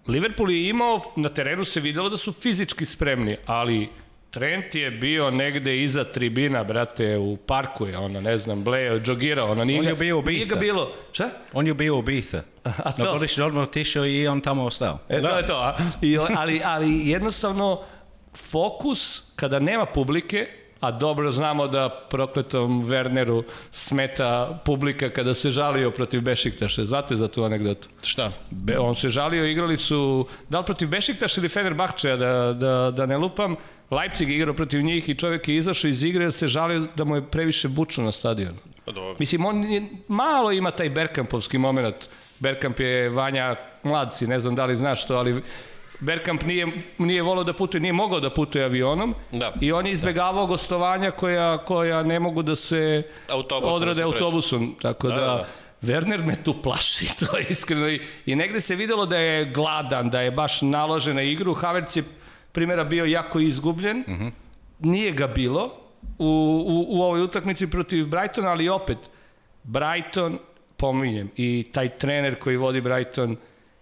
[0.08, 3.90] Liverpool je imao, na terenu se videlo da su fizički spremni, ali
[4.32, 9.52] Trent je bio negde iza tribina, brate, u parku je, ono, ne znam, bleo, džogirao,
[9.52, 10.56] ono, nije, On je bio nije ga ubica.
[10.56, 11.30] bilo, šta?
[11.54, 12.44] On je bio ubica.
[12.64, 13.04] A to?
[13.04, 15.00] Na godišnji odmor otišao i on tamo ostao.
[15.10, 15.56] E, to je to.
[15.58, 15.78] A?
[16.02, 17.82] I, ali, ali jednostavno,
[18.52, 20.48] fokus kada nema publike,
[20.80, 26.86] a dobro znamo da prokletom Werneru smeta publika kada se žalio protiv Bešiktaša.
[26.86, 27.90] Znate za tu anegdotu?
[28.04, 28.32] Šta?
[28.50, 33.06] Be, on se žalio, igrali su, da li protiv Bešiktaša ili Fenerbahčeja, da, da, da
[33.06, 33.56] ne lupam,
[33.92, 37.16] Leipzig igrao protiv njih i čovjek je izašao iz igre jer se žalio da mu
[37.16, 38.58] je previše bučno na stadionu.
[38.86, 39.16] Pa dobro.
[39.20, 41.96] Mislim, on je, malo ima taj Berkampovski moment.
[42.40, 45.42] Berkamp je Vanja mladci, ne znam da li znaš to, ali
[46.00, 49.54] Berkamp nije, nije volao da putuje, nije mogao da putuje avionom Da.
[49.62, 54.04] i on je izbegavao gostovanja koja, koja ne mogu da se Autobusom odrade da se
[54.04, 54.76] autobusom.
[54.82, 55.48] Tako da, Da, da, da.
[55.82, 57.90] Werner me tu plaši, to je iskreno.
[57.90, 61.54] I, I negde se videlo da je gladan, da je baš naložen na igru.
[61.54, 62.04] Havertz je
[62.52, 63.98] primjera bio jako izgubljen.
[63.98, 64.32] Mm -hmm.
[64.80, 65.72] Nije ga bilo
[66.18, 66.26] u,
[66.68, 68.98] u, u ovoj utakmici protiv Brightona, ali opet,
[69.64, 70.40] Brighton,
[70.78, 73.38] pominjem, i taj trener koji vodi Brighton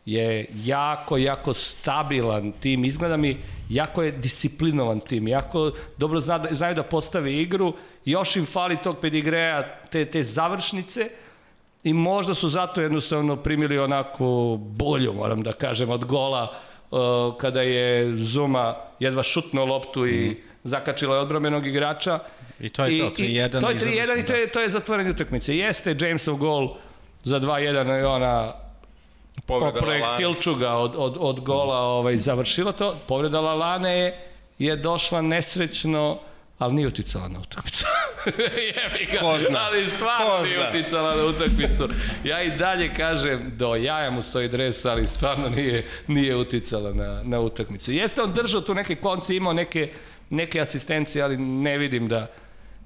[0.06, 2.86] je jako, jako stabilan tim.
[2.86, 3.38] Izgleda mi,
[3.70, 7.74] jako je disciplinovan tim, jako dobro zna da, znaju da postave igru.
[8.06, 11.10] Još im fali tog pedigreja, te, te završnice,
[11.84, 16.77] i možda su zato jednostavno primili onako bolju, moram da kažem, od gola uh,
[17.40, 22.20] kada je Zuma jedva šutnuo loptu i zakačila je odbrambenog igrača.
[22.60, 25.12] I to je to, 3:1 To je i 3-1 i to je, to je zatvorenie
[25.12, 25.58] utakmice.
[25.58, 26.76] Jeste Jamesov gol
[27.24, 28.54] za 2-1 i ona
[29.46, 32.96] Povreda projektilčuga od, od, od gola ovaj, završila to.
[33.08, 34.18] Povreda Lalane je,
[34.60, 36.20] je došla nesrećno,
[36.60, 37.86] ali nije uticala na utakmicu.
[38.68, 39.60] Jebi ga, Ko zna?
[39.60, 41.90] ali stvarno Ko nije uticala na utakmicu.
[42.24, 47.22] Ja i dalje kažem, do jaja mu stoji dres, ali stvarno nije, nije uticala na,
[47.24, 47.92] na utakmicu.
[47.92, 49.90] Jeste on držao tu neke konce, imao neke,
[50.30, 52.28] neke asistencije, ali ne vidim da,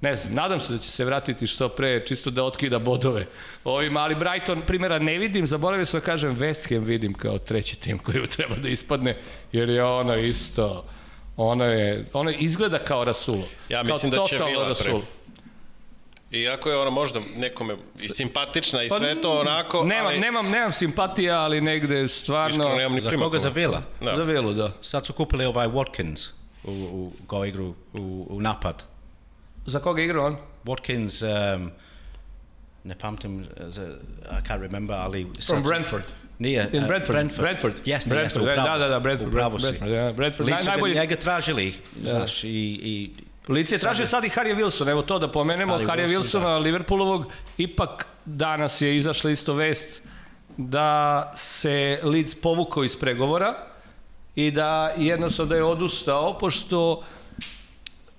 [0.00, 3.26] ne znam, nadam se da će se vratiti što pre, čisto da otkida bodove
[3.64, 7.80] ovim, ali Brighton primjera ne vidim, zaboravio sam da kažem West Ham vidim kao treći
[7.80, 9.16] tim koji treba da ispadne,
[9.52, 10.84] jer je ono isto,
[11.36, 13.44] ono je, ono izgleda kao Rasulo.
[13.68, 14.92] Ja Kao mislim da će Vila pre.
[16.32, 20.50] Iako je ona možda nekome i simpatična i sve to onako, Pa Nemam, ali nemam,
[20.50, 22.48] nemam simpatija, ali negde stvarno...
[22.54, 23.38] iskreno nemam ni Za koga?
[23.38, 23.48] Za.
[23.48, 23.82] Vila?
[24.00, 24.16] Da.
[24.16, 24.72] Za Vilu, da.
[24.82, 26.28] Sad su kupili ovaj Watkins
[26.64, 28.82] u, u go igru u, u napad.
[29.66, 30.36] Za koga igra on?
[30.64, 31.22] Watkins,
[31.54, 31.70] um,
[32.84, 33.82] ne pamtim, za,
[34.30, 35.24] I can't remember, ali...
[35.46, 36.04] From su- Brentford.
[36.38, 37.16] Nije, In uh, Brentford.
[37.16, 37.42] Brentford.
[37.42, 37.74] Brentford.
[37.74, 38.68] Jeste, jeste, Brentford, upravo.
[38.68, 39.34] da, da, da, Brentford.
[39.34, 39.72] Upravo si.
[40.16, 42.48] Brentford, da, Leeds ga najbolji, njega tražili, znaš, i,
[42.82, 43.10] i
[43.46, 47.26] Policija traži sad i Harry Wilson, evo to da pomenemo, Harry Harry Wilson, Wilsona, Liverpoolovog,
[47.58, 50.02] ipak danas je izašla isto vest
[50.56, 53.54] da se Leeds povukao iz pregovora
[54.34, 57.02] i da jednostavno da je odustao, pošto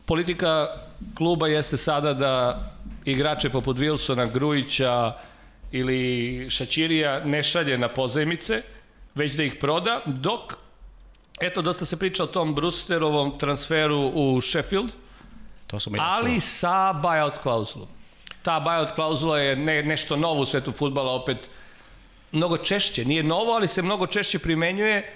[0.06, 0.68] politika
[1.16, 2.64] kluba jeste sada da
[3.06, 5.14] igrače poput Wilsona, Grujića
[5.72, 8.62] ili Šačirija ne šalje na pozajmice,
[9.16, 10.54] već da ih proda, dok,
[11.42, 14.92] eto, dosta se priča o tom Brewsterovom transferu u Sheffield,
[15.68, 16.40] To ja ali čuo.
[16.42, 17.88] sa buyout klauzulom.
[18.44, 21.50] Ta buyout klauzula je ne, nešto novo u svetu futbala, opet
[22.32, 25.14] mnogo češće, nije novo, ali se mnogo češće primenjuje,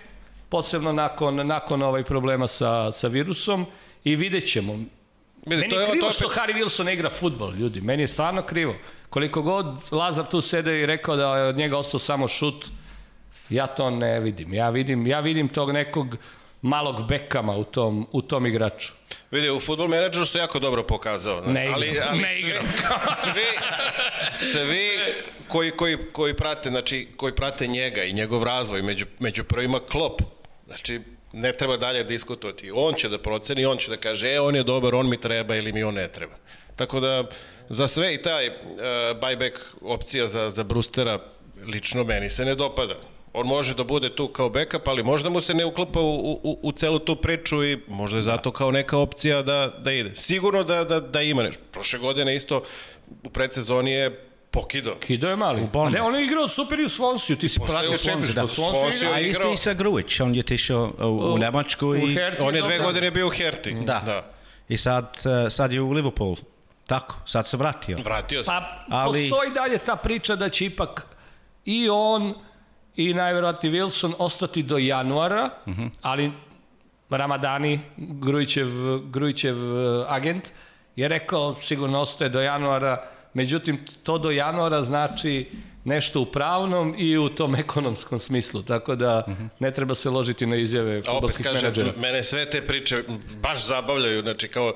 [0.49, 3.65] posebno nakon, nakon ovaj problema sa, sa virusom
[4.03, 4.73] i vidjet ćemo.
[4.73, 4.87] Vidi,
[5.45, 7.81] Meni to je je, krivo to je što Harry Wilson ne igra futbol, ljudi.
[7.81, 8.75] Meni je stvarno krivo.
[9.09, 12.65] Koliko god Lazar tu sede i rekao da je od njega ostao samo šut,
[13.49, 14.53] ja to ne vidim.
[14.53, 16.17] Ja vidim, ja vidim tog nekog
[16.61, 18.93] malog bekama u tom, u tom igraču.
[19.31, 21.41] Vidi, u futbol menadžeru se jako dobro pokazao.
[21.41, 22.65] Ne igram, ali, ali ne svi- igram.
[23.23, 23.45] Svi,
[24.33, 24.89] svi
[25.47, 30.21] koji, koji, koji, prate, znači, koji prate njega i njegov razvoj, među, među prvima Klopp,
[30.67, 31.01] znači,
[31.33, 32.71] ne treba dalje diskutovati.
[32.73, 35.55] On će da proceni, on će da kaže, e, on je dobar, on mi treba
[35.55, 36.35] ili mi on ne treba.
[36.75, 37.23] Tako da,
[37.69, 38.53] za sve i taj uh,
[39.21, 41.19] buyback opcija za, za Brustera,
[41.65, 42.95] lično meni se ne dopada.
[43.33, 46.09] On može da bude tu kao backup, ali možda mu se ne uklapa u,
[46.43, 50.15] u, u celu tu priču i možda je zato kao neka opcija da, da ide.
[50.15, 51.63] Sigurno da, da, da ima nešto.
[51.71, 52.63] Prošle godine isto
[53.23, 54.95] u predsezoni je pokidao.
[54.95, 55.61] Kido je mali.
[55.63, 55.93] Bournemouth.
[55.93, 58.35] ne, on je igrao super i u Svonsiju, ti si pratio u Swansea, Championship.
[58.35, 58.43] da.
[58.43, 59.13] u Swansea Swansea igrao.
[59.13, 62.13] A je isto igrao- i sa Grujić, on je tišao u, u Njemačku u i...
[62.13, 62.85] Herti On je dve dobro.
[62.85, 63.71] godine bio u Herti.
[63.75, 64.01] Da.
[64.05, 64.31] da.
[64.69, 66.35] I sad, eh, sad je u Liverpool.
[66.87, 67.97] Tako, sad se vratio.
[68.03, 68.47] Vratio se.
[68.47, 71.05] Pa Ali- postoji dalje ta priča da će ipak
[71.65, 72.33] i on
[72.97, 75.49] i najverovatniji Wilson ostati do januara,
[76.01, 76.31] ali
[77.09, 78.67] Ramadani, Grujićev,
[79.09, 80.49] Grujićev eh, agent,
[80.95, 85.49] je rekao sigurno ostaje do januara, međutim to do januara znači
[85.83, 89.23] nešto u pravnom i u tom ekonomskom smislu, tako da
[89.59, 91.93] ne treba se ložiti na izjave A opet futbolskih kažem, menadžera.
[91.97, 93.03] mene sve te priče
[93.41, 94.73] baš zabavljaju, znači kao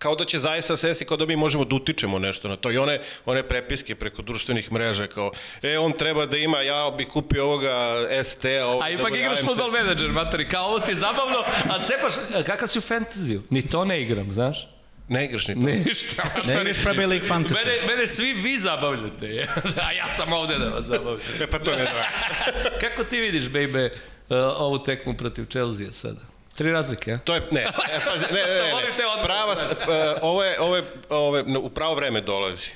[0.00, 2.78] kao da će zaista sesi kao da mi možemo da utičemo nešto na to i
[2.78, 5.30] one, one prepiske preko društvenih mreža kao
[5.62, 9.08] e on treba da ima, ja bi kupio ovoga ST, a ovo A da ipak
[9.08, 12.82] bude igraš futbol menadžer, materi, kao ovo ti je zabavno, a cepaš, kakav si u
[12.82, 13.42] fantaziju?
[13.50, 14.68] Ni to ne igram, znaš?
[15.08, 15.66] Ne igraš ni to.
[15.66, 16.22] Ništa.
[16.46, 17.54] Ne igraš Premier League Fantasy.
[17.54, 19.48] Mene, mene svi vi zabavljate, je.
[19.86, 21.42] a ja sam ovde da vas zabavljam.
[21.42, 22.04] E pa to ne da.
[22.88, 26.29] Kako ti vidiš, bejbe, uh, ovu tekmu protiv Chelsea sada?
[26.54, 27.18] Tri razlike, a?
[27.18, 28.62] To je, ne, e, pazi, ne, ne, ne,
[28.98, 29.24] ne, odmah.
[29.24, 32.70] prava, e, ovo je, ovo je, ovo je, u pravo vreme dolazi.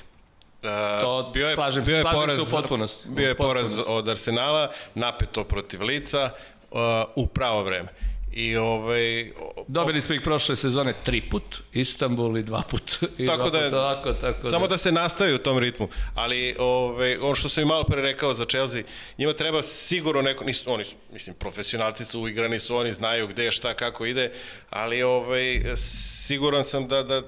[0.63, 3.09] E, To slažem se, slažem se u potpunosti.
[3.09, 6.29] Bio je poraz od Arsenala, napeto protiv Lica,
[6.71, 6.79] uh,
[7.15, 7.87] u pravo vreme.
[8.35, 9.31] I ovaj,
[9.67, 11.43] Dobili smo ih prošle sezone tri put,
[11.73, 12.91] Istanbul i dva put.
[13.17, 14.69] I Tako dva da je- put ovako, tako Samo da.
[14.69, 15.87] da se nastavi u tom ritmu.
[16.15, 18.83] Ali ovaj, ono što sam i malo pre rekao za Chelsea,
[19.17, 23.51] njima treba sigurno neko, nisu, oni su, mislim, profesionalci su uigrani su, oni znaju gde,
[23.51, 24.31] šta, kako ide,
[24.69, 27.21] ali ovaj, siguran sam da, da,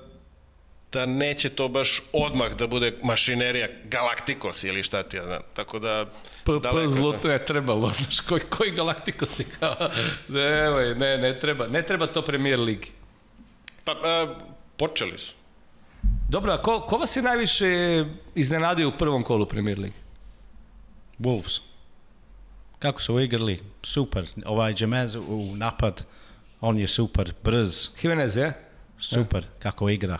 [0.91, 5.41] da neće to baš odmah da bude mašinerija Galacticos ili šta ti ja znam.
[5.54, 6.06] Tako da...
[6.45, 7.30] P, daleko p je to.
[7.30, 9.76] je trebalo, znaš, koji, koji galaktiko si kao,
[10.28, 12.91] nemoj, ne, ne treba, ne treba to premier ligi.
[13.84, 14.36] Pa, a,
[14.78, 15.34] počeli su.
[16.30, 19.95] Dobro, a ko, ko vas je najviše iznenadio u prvom kolu premier ligi?
[21.19, 21.60] Wolves.
[22.80, 23.60] Kako su igrali?
[23.84, 24.28] Super.
[24.45, 26.04] Ovaj Jamez u napad,
[26.62, 28.54] on je super, brz, Jimenez, je?
[29.00, 30.17] super, kako igra.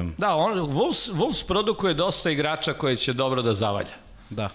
[0.00, 3.94] Um, Da, on, Wolves, Wolves produkuje dosta igrača koje će dobro da zavalja.
[4.30, 4.48] da.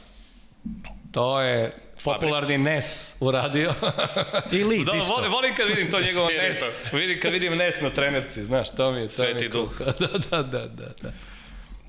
[1.12, 3.74] To je popularni Nes uradio.
[4.52, 5.16] I Leeds da, isto.
[5.16, 6.58] volim, volim kad vidim to njegovo Nes.
[6.94, 9.08] Vidim kad vidim Nes na trenerci, znaš, to mi je...
[9.08, 9.82] To mi je Sveti duh.
[10.00, 11.12] da, da, da, da, da.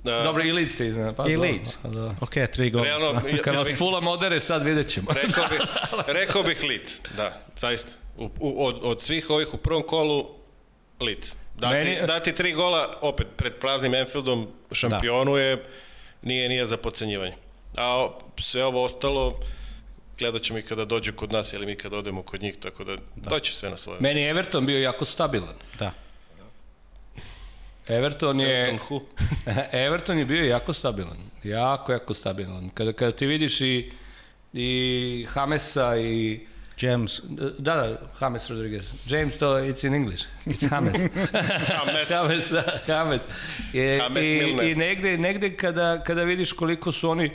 [0.04, 1.12] Da, Dobro, i Leeds te iznena.
[1.12, 1.78] Pa, I Leeds.
[1.82, 2.14] pa Da.
[2.20, 2.84] Ok, tri gola.
[2.84, 5.10] Realno, ja, Kad ja vas Fulham odere, sad vidjet ćemo.
[5.12, 5.60] rekao bih,
[6.06, 7.90] rekao bih lit, da, zaista.
[8.16, 10.28] U, u, od, od svih ovih u prvom kolu,
[11.00, 11.36] lit.
[11.58, 15.64] Dati, Meni- dati tri gola, opet, pred praznim Enfieldom, šampionu je,
[16.22, 17.34] nije, nije za pocenjivanje.
[17.76, 19.40] A sve ovo ostalo,
[20.18, 22.96] gledat ćemo i kada dođe kod nas, ili mi kada odemo kod njih, tako da,
[23.16, 24.00] doće sve na svoje.
[24.00, 25.54] Meni je Everton bio jako stabilan.
[25.78, 25.92] Da.
[27.88, 28.68] Everton je...
[28.68, 29.00] Everton who?
[29.86, 31.16] Everton je bio jako stabilan.
[31.44, 32.70] Jako, jako stabilan.
[32.74, 33.92] Kada, kada ti vidiš i,
[34.52, 36.40] i Hamesa i...
[36.82, 37.20] James.
[37.28, 38.92] Da, da, James Rodriguez.
[39.06, 40.26] James, to it's in English.
[40.46, 40.98] It's James.
[41.02, 42.10] James.
[42.10, 43.22] James, da, James.
[43.72, 44.68] I, James i, Milner.
[44.68, 47.30] i negde, negde kada, kada vidiš koliko su oni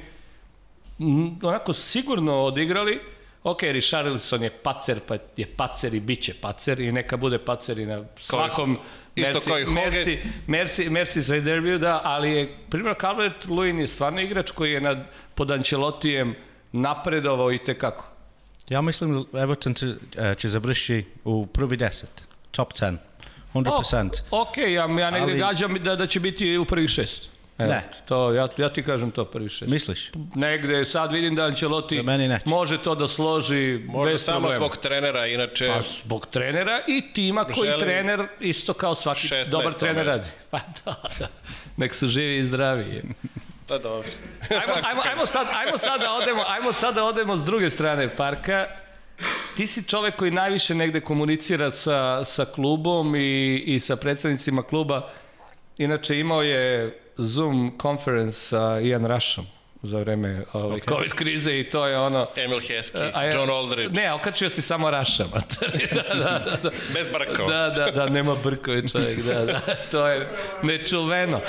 [1.00, 3.00] m, onako sigurno odigrali,
[3.44, 7.80] ok, Richarlison je pacer, pa je pacer i bit će pacer i neka bude pacer
[7.80, 8.78] i na svakom
[9.16, 9.82] isto kao i Hoge.
[9.82, 14.72] Merci, Merci, Merci za derbiju, da, ali je, primjer, Calvert Lewin je stvarno igrač koji
[14.72, 16.36] je nad, pod Ancelotijem
[16.72, 18.13] napredovao i tekako.
[18.70, 19.86] Ja mislim da Everton će,
[20.18, 22.98] e, će završi u prvi deset, top 10,
[23.54, 24.22] 100%.
[24.32, 27.30] O, ok, ja, ja negde Ali- gađam da, da će biti u prvih šest.
[27.58, 27.90] Evo, Ne.
[28.06, 29.72] To, ja, ja ti kažem to prvi šest.
[29.72, 30.12] Misliš?
[30.36, 32.44] Negde, sad vidim da Ancelotti meni neće.
[32.46, 34.60] može to da složi Možda bez samo problema.
[34.60, 35.68] zbog trenera, inače...
[35.68, 39.50] Pa zbog trenera i tima koji Želim trener isto kao svaki 16.
[39.50, 40.30] dobar trener radi.
[40.52, 41.28] Pa da, da.
[41.78, 43.02] Nek su živi i zdravi.
[43.68, 44.10] Da, dobro.
[44.62, 48.16] Ajmo, ajmo, ajmo, sad, ajmo, sad da odemo, ajmo sad da odemo s druge strane
[48.16, 48.68] parka.
[49.58, 55.10] Ti si čovek koji najviše negde komunicira sa, sa klubom i, i sa predstavnicima kluba.
[55.78, 59.46] Inače, imao je Zoom conference sa Ian Rushom
[59.82, 60.90] za vreme ovaj, okay.
[60.90, 62.28] COVID krize i to je ono...
[62.36, 62.60] Emil
[63.14, 65.72] a je- John Aldridge, Ne, okačio si samo Raša, mater.
[65.96, 66.70] da, da, da, da.
[66.94, 67.50] bez brkova.
[67.50, 69.60] Da, da, da, nema brkovi čovjek, da, da,
[69.92, 70.28] to je
[70.62, 71.42] nečuveno.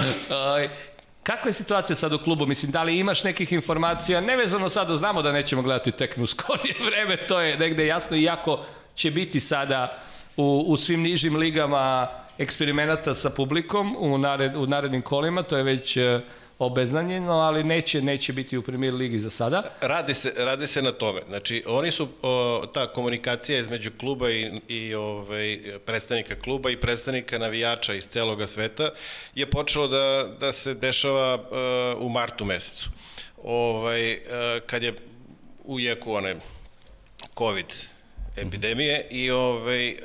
[1.25, 2.47] Kakva je situacija sad u klubu?
[2.47, 6.75] Mislim, da li imaš nekih informacija, nevezano sada, znamo da nećemo gledati teknu u skorije
[6.87, 8.61] vreme, to je negde jasno, iako
[8.95, 9.99] će biti sada
[10.37, 12.09] u, u svim nižim ligama
[12.39, 16.21] eksperimenata sa publikom u, nared, u narednim kolima, to je već e,
[16.59, 19.63] obeznanjeno, ali neće, neće biti u premier ligi za sada.
[19.81, 21.21] Radi se, radi se na tome.
[21.29, 27.39] Znači, oni su, o, ta komunikacija između kluba i, i ovaj, predstavnika kluba i predstavnika
[27.39, 28.91] navijača iz celoga sveta
[29.35, 32.91] je počelo da, da se dešava uh, u martu mesecu.
[33.43, 34.21] Ovaj, uh,
[34.67, 34.95] kad je
[35.65, 36.37] u jeku one
[37.39, 37.75] COVID
[38.37, 39.97] epidemije i ovaj, e,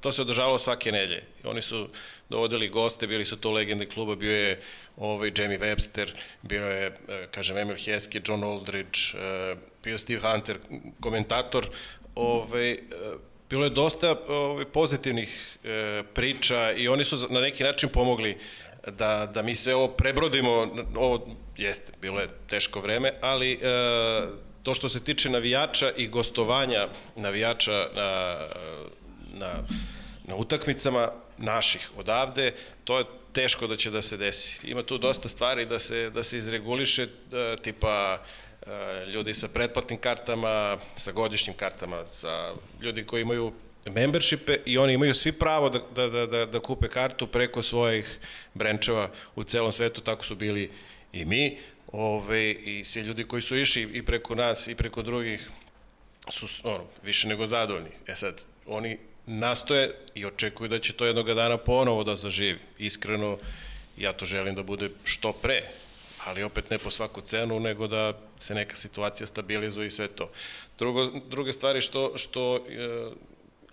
[0.00, 1.22] to se održavalo svake nelje.
[1.44, 1.88] Oni su
[2.28, 4.60] dovodili goste, bili su to legende kluba, bio je
[4.96, 6.10] ovaj, Jamie Webster,
[6.42, 10.58] bio je, e, kažem, Emil Heski, John Aldridge, e, bio Steve Hunter,
[11.00, 11.68] komentator.
[12.14, 12.78] Ovaj, e,
[13.50, 15.58] bilo je dosta ovaj, pozitivnih
[16.14, 18.38] priča i oni su na neki način pomogli
[18.90, 23.58] da, da mi sve ovo prebrodimo, ovo jeste, bilo je teško vreme, ali e,
[24.62, 28.38] to što se tiče navijača i gostovanja navijača na,
[29.34, 29.62] na,
[30.24, 34.66] na utakmicama naših odavde, to je teško da će da se desi.
[34.70, 38.22] Ima tu dosta stvari da se, da se izreguliše, e, tipa
[38.66, 43.52] e, ljudi sa pretplatnim kartama, sa godišnjim kartama, sa ljudi koji imaju
[43.90, 48.18] membershipe i oni imaju svi pravo da, da, da, da, da kupe kartu preko svojih
[48.54, 50.70] brenčeva u celom svetu, tako su bili
[51.12, 51.58] i mi,
[51.92, 55.50] ove, i svi ljudi koji su išli i preko nas i preko drugih
[56.30, 57.90] su ono, više nego zadovoljni.
[58.06, 62.58] E sad, oni nastoje i očekuju da će to jednoga dana ponovo da zaživi.
[62.78, 63.38] Iskreno,
[63.98, 65.62] ja to želim da bude što pre,
[66.26, 70.30] ali opet ne po svaku cenu, nego da se neka situacija stabilizuje i sve to.
[70.78, 72.60] Drugo, druge stvari što, što e,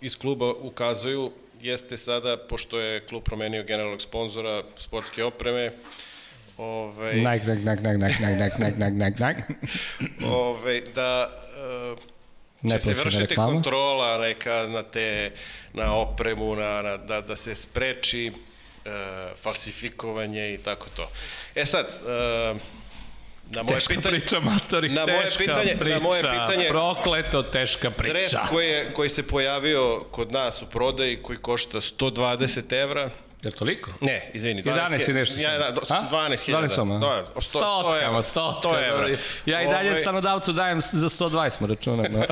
[0.02, 1.32] iz kluba ukazuju
[1.62, 5.72] jeste sada, pošto je klub promenio generalnog sponzora sportske opreme,
[6.58, 9.44] ovaj, Nike, Nike, Nike, Nike, Nike, Nike, Nike, Nike, Nike, Nike.
[10.26, 11.43] ovaj, da
[12.64, 13.54] će se Neplaćena vršiti reklama.
[13.54, 15.32] kontrola neka na te
[15.74, 18.92] na opremu na, na da da se spreči uh,
[19.42, 21.10] falsifikovanje i tako to.
[21.56, 22.62] E sad uh,
[23.54, 26.00] na moje Teška pitanje priča, matori, na moje teška pitanje- na priča.
[26.00, 28.14] moje pitanje- Prokleto, teška priča.
[28.14, 33.10] dres koji, je, koji se pojavio kod nas u prodaji koji košta 120 evra
[33.42, 33.92] Je li toliko?
[34.02, 35.40] Ne, izvini, 11 i nešto.
[35.40, 36.02] Ja, da, do- A?
[36.02, 36.52] 12.000.
[36.52, 37.00] 12 samo, a?
[37.00, 38.22] Da, 100, 100 Stotkama, evra.
[38.24, 38.76] stotkama.
[38.76, 39.08] 100 evra.
[39.46, 42.06] Ja i dalje Ovaj, stanodavcu dajem za 120 mu računam.
[42.10, 42.24] No.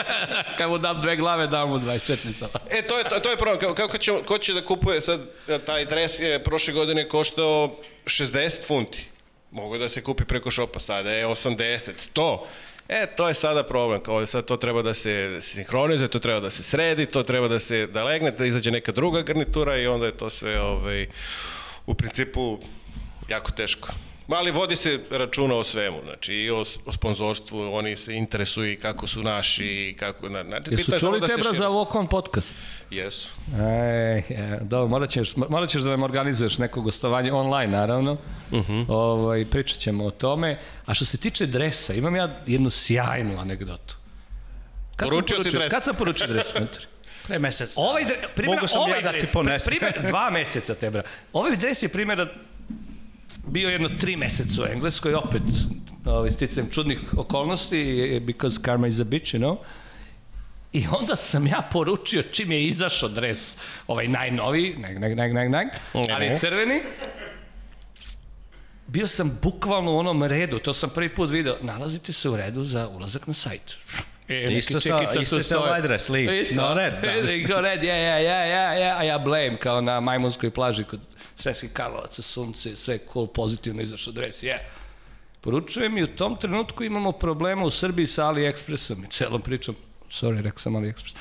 [0.58, 2.50] Kad mu dam dve glave, dam mu 24 samo.
[2.70, 3.58] E, to je, to, to je problem.
[3.58, 5.20] Kako, kako će, ko će da kupuje sad,
[5.66, 9.06] taj dres je prošle godine koštao 60 funti.
[9.54, 12.38] Mogu da se kupi preko šopa, sada je 80, 100.
[12.88, 16.50] E, to je sada problem, kao sad to treba da se sinhronizuje, to treba da
[16.50, 20.06] se sredi, to treba da se da legne, da izađe neka druga garnitura i onda
[20.06, 21.06] je to sve ovaj,
[21.86, 22.58] u principu
[23.28, 23.88] jako teško.
[24.28, 28.76] Ali vodi se računa o svemu, znači i o, o sponzorstvu, oni se interesuju i
[28.76, 30.28] kako su naši i kako...
[30.28, 32.54] Na, znači, Jesu bitno čuli da se tebra za Vokon podcast?
[32.90, 33.28] Jesu.
[33.54, 38.12] Ej, ja, dobro, morat ćeš, morat ćeš da nam organizuješ neko gostovanje online, naravno.
[38.12, 38.18] Uh
[38.52, 38.72] Mhm.
[38.72, 38.84] -huh.
[38.88, 40.58] ovaj, pričat ćemo o tome.
[40.86, 43.96] A što se tiče dresa, imam ja jednu sjajnu anegdotu.
[44.96, 45.70] Kad sam Poručio si poručio- dres?
[45.70, 46.46] Kad sam poručio dres?
[47.26, 47.72] Pre mesec.
[47.76, 49.70] Ovaj dres, primjera, Mogu sam ovaj ja da ti ponesem.
[49.70, 51.02] Primjer, dva meseca tebra.
[51.32, 52.26] Ovaj dres je primjera
[53.46, 55.42] bio jedno tri meseca u Engleskoj, opet
[56.04, 59.56] ovaj, sticam čudnih okolnosti, because karma is a bitch, you know.
[60.72, 65.50] I onda sam ja poručio čim je izašao dres, ovaj najnoviji, neg, neg, neg, neg,
[65.50, 66.80] neg, ali crveni,
[68.86, 72.62] bio sam bukvalno u onom redu, to sam prvi put video, nalazite se u redu
[72.64, 73.76] za ulazak na sajt.
[74.28, 76.08] E, Isto sa- isto sa ovaj dres.
[76.08, 76.54] Isto.
[76.54, 77.08] No, red, da.
[77.54, 81.00] Go red, ja, ja, ja, ja, ja, a ja blame, kao na Majmunskoj plaži kod
[81.36, 84.52] Sreski Karlovaca, sunce, sve cool, pozitivno izašao dres, je.
[84.52, 84.84] Yeah.
[85.40, 89.76] Poručujem i u tom trenutku imamo problema u Srbiji sa AliExpressom i celom pričom.
[90.10, 91.14] Sorry, rekao sam AliExpress.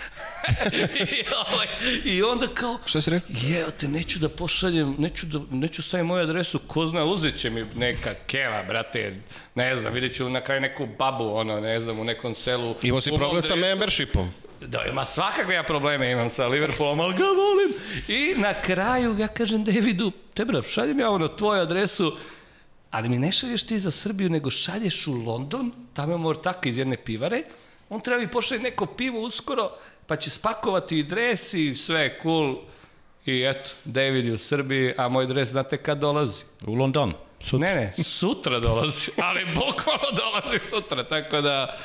[1.17, 1.67] I, ovaj,
[2.05, 3.29] I onda kao, Šta si rekao?
[3.41, 7.49] Jeo te, neću da pošaljem, neću da, neću staviti moju adresu, ko zna, uzet će
[7.49, 9.15] mi neka keva, brate,
[9.55, 12.75] ne znam, vidjet ću na kraju neku babu, ono, ne znam, u nekom selu.
[12.81, 13.69] Imao si problem sa Mondresu.
[13.69, 14.31] membershipom.
[14.67, 17.73] Da, ima svakakve ja probleme imam sa Liverpoolom, ali ga volim.
[18.07, 22.17] I na kraju ja kažem Davidu, te bra, šaljem ja ono tvoju adresu,
[22.91, 26.77] ali mi ne šalješ ti za Srbiju, nego šalješ u London, tamo imamo ortaka iz
[26.77, 27.43] jedne pivare,
[27.89, 29.69] on treba mi pošalje neko pivo uskoro,
[30.07, 32.55] pa će spakovati i dres i sve je cool.
[33.25, 36.43] I eto, David je u Srbiji, a moj dres znate kad dolazi?
[36.65, 37.13] U London.
[37.51, 41.77] Ne, ne, sutra dolazi, ali bukvalno dolazi sutra, tako da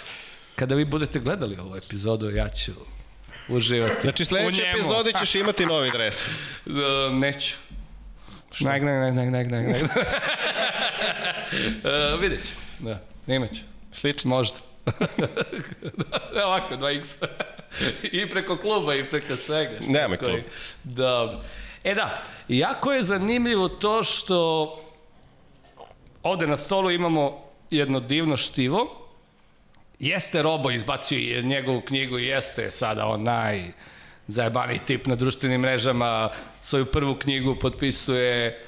[0.58, 2.72] kada vi budete gledali ovu epizodu, ja ću
[3.48, 6.28] uživati Znači, sledeće epizode ćeš imati novi dres.
[6.66, 7.54] Da, neću.
[8.60, 9.82] Neg, neg, neg, neg, neg, neg.
[9.82, 9.90] uh,
[12.22, 12.52] vidjet ću.
[12.78, 13.00] Da,
[13.34, 13.60] imat ću.
[13.92, 14.36] Slično.
[14.36, 14.56] Možda.
[16.34, 17.26] da, ovako, 2x.
[18.02, 19.78] I preko kluba i preko svega.
[19.80, 20.44] Nemoj koji- klub.
[20.84, 21.40] Dobro.
[21.84, 22.14] E da,
[22.48, 24.74] jako je zanimljivo to što
[26.22, 29.07] ovde na stolu imamo jedno divno štivo.
[29.98, 33.62] Jeste Robo izbacio njegovu knjigu, jeste sada on naj
[34.26, 36.30] zajebaniji tip na društvenim mrežama.
[36.62, 38.64] Svoju prvu knjigu potpisuje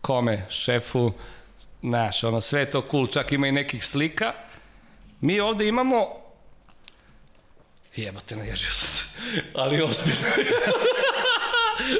[0.00, 0.46] kome?
[0.50, 1.12] Šefu.
[1.82, 4.32] Znaš, ono, sve to cool, čak ima i nekih slika.
[5.20, 6.20] Mi ovde imamo
[7.96, 9.04] Jebote, naježio sam se.
[9.54, 10.28] Ali ozbiljno.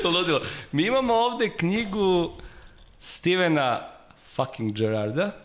[0.18, 0.41] Ludilo.
[0.72, 2.33] Mi imamo ovde knjigu
[3.01, 3.89] Stevena
[4.35, 5.37] fucking Gerarda,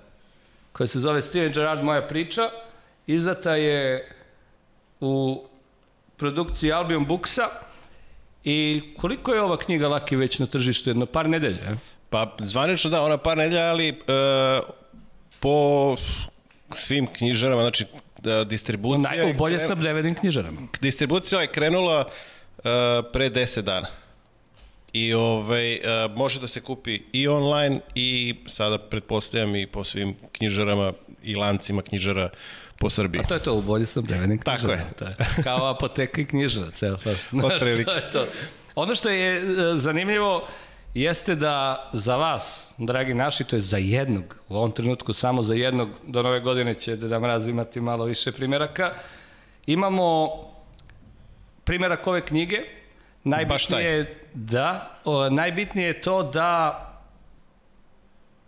[0.71, 2.49] koja se zove Steven Gerard Moja priča.
[3.07, 4.09] Izdata je
[5.01, 5.43] u
[6.17, 7.49] produkciji Albion Booksa.
[8.43, 10.89] I koliko je ova knjiga Laki već na tržištu?
[10.89, 11.77] Jedno par nedelja, je?
[12.09, 13.93] Pa, zvanično da, ona par nedelja, ali e,
[15.39, 15.95] po
[16.73, 17.85] svim knjižarama, znači
[18.25, 19.09] da, distribucija...
[19.09, 20.61] Naj, u je bolje snabdevenim knjižarama.
[20.81, 22.63] Distribucija je krenula uh,
[23.13, 23.87] pre 10 dana.
[24.93, 30.15] I ovaj, uh, može da se kupi i online i sada pretpostavljam i po svim
[30.31, 30.93] knjižarama
[31.25, 32.29] i lancima knjižara
[32.79, 33.21] po Srbiji.
[33.23, 34.91] A to je to, u bolje snabdevenim Tako knjižarama.
[34.99, 35.15] To je.
[35.43, 37.15] Kao apoteka i knjižara, ceo far.
[37.31, 38.27] Znaš, to je to.
[38.75, 39.43] Ono što je e,
[39.75, 40.47] zanimljivo
[40.93, 45.53] jeste da za vas, dragi naši, to je za jednog, u ovom trenutku samo za
[45.53, 48.93] jednog, do nove godine će da Mraz imati malo više primjeraka,
[49.65, 50.29] imamo
[51.63, 52.59] primjerak ove knjige,
[53.23, 56.81] najbitnije je da, o, najbitnije je to da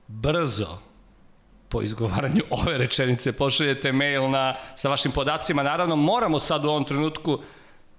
[0.07, 0.86] brzo
[1.69, 5.63] po izgovaranju ove rečenice pošaljete mail na, sa vašim podacima.
[5.63, 7.39] Naravno, moramo sad u ovom trenutku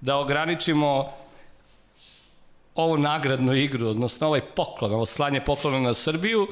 [0.00, 1.12] da ograničimo
[2.74, 6.48] ovu nagradnu igru, odnosno ovaj poklon, ovo slanje poklona na Srbiju,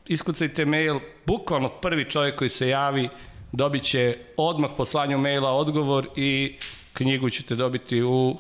[0.07, 3.09] iskucajte mail, bukvalno prvi čovjek koji se javi
[3.53, 6.57] dobit će odmah poslanju maila odgovor i
[6.93, 8.39] knjigu ćete dobiti u,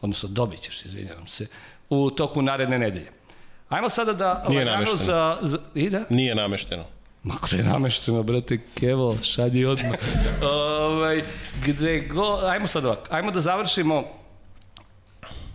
[0.00, 1.46] odnosno dobit ćeš, izvinjavam se,
[1.90, 3.10] u toku naredne nedelje.
[3.68, 4.44] Ajmo sada da...
[4.48, 5.02] Nije namešteno.
[5.02, 6.04] Za, za, I da?
[6.10, 6.99] Nije namešteno.
[7.22, 9.98] Ma gde je namešteno, brate, kevo, šalji odmah.
[10.42, 11.24] ovaj,
[11.66, 12.40] gde go...
[12.42, 14.04] Ajmo sad ovako, ajmo da završimo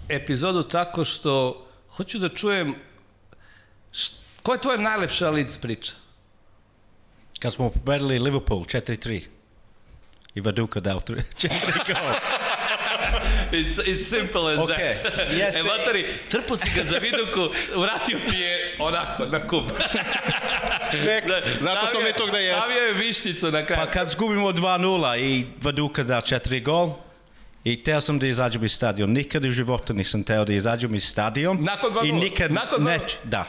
[0.10, 2.76] epizodu tako što hoću da čujem
[3.92, 4.14] št,
[4.44, 5.92] koja je tvoja najlepša Leeds priča?
[7.40, 9.22] Kad smo pobedili Liverpool 4-3.
[10.36, 11.22] I Vaduka dao 4
[11.88, 12.14] gol.
[13.52, 15.32] It's, it's simple as Ok, that.
[15.32, 15.60] jeste.
[15.60, 19.64] E, Matari, trpo si ga za viduku, vratio ti je onako, na kub.
[21.06, 21.24] Nek,
[21.62, 22.62] zato smo mi to gde jesmo.
[22.62, 23.86] Stavio je višnjicu na kraju.
[23.86, 26.94] Pa kad zgubimo 2-0 i Vaduka da 4 gol,
[27.66, 29.10] I teo sam da izađem iz stadion.
[29.10, 31.58] Nikad u životu nisam teo da izađem iz stadion.
[31.64, 32.24] Nakon dva I gola?
[32.24, 33.46] nikad Nakon dva neć, da.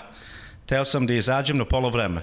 [0.67, 2.23] Teo sam da izađem na polovreme.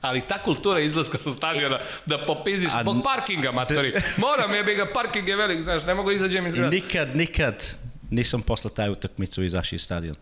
[0.00, 3.94] Ali ta kultura izlaska sa stadiona, da popizdiš A- zbog parkinga, matori.
[4.16, 6.70] Moram, jebi ga, parking je velik, znaš, ne mogu izađem iz grada.
[6.70, 7.64] nikad, nikad
[8.10, 10.16] nisam posle taj utakmicu izašao iz stadion.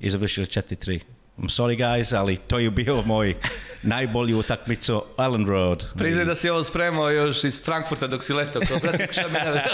[0.00, 1.00] I završili 4-3.
[1.40, 3.34] I'm sorry guys, ali to je bio moj
[3.82, 5.84] najbolji utakmicu Island Road.
[5.98, 8.62] Priznaj da si ovo spremao još iz Frankfurta dok si letao.
[8.68, 9.64] Kao, brate, šta mi ne...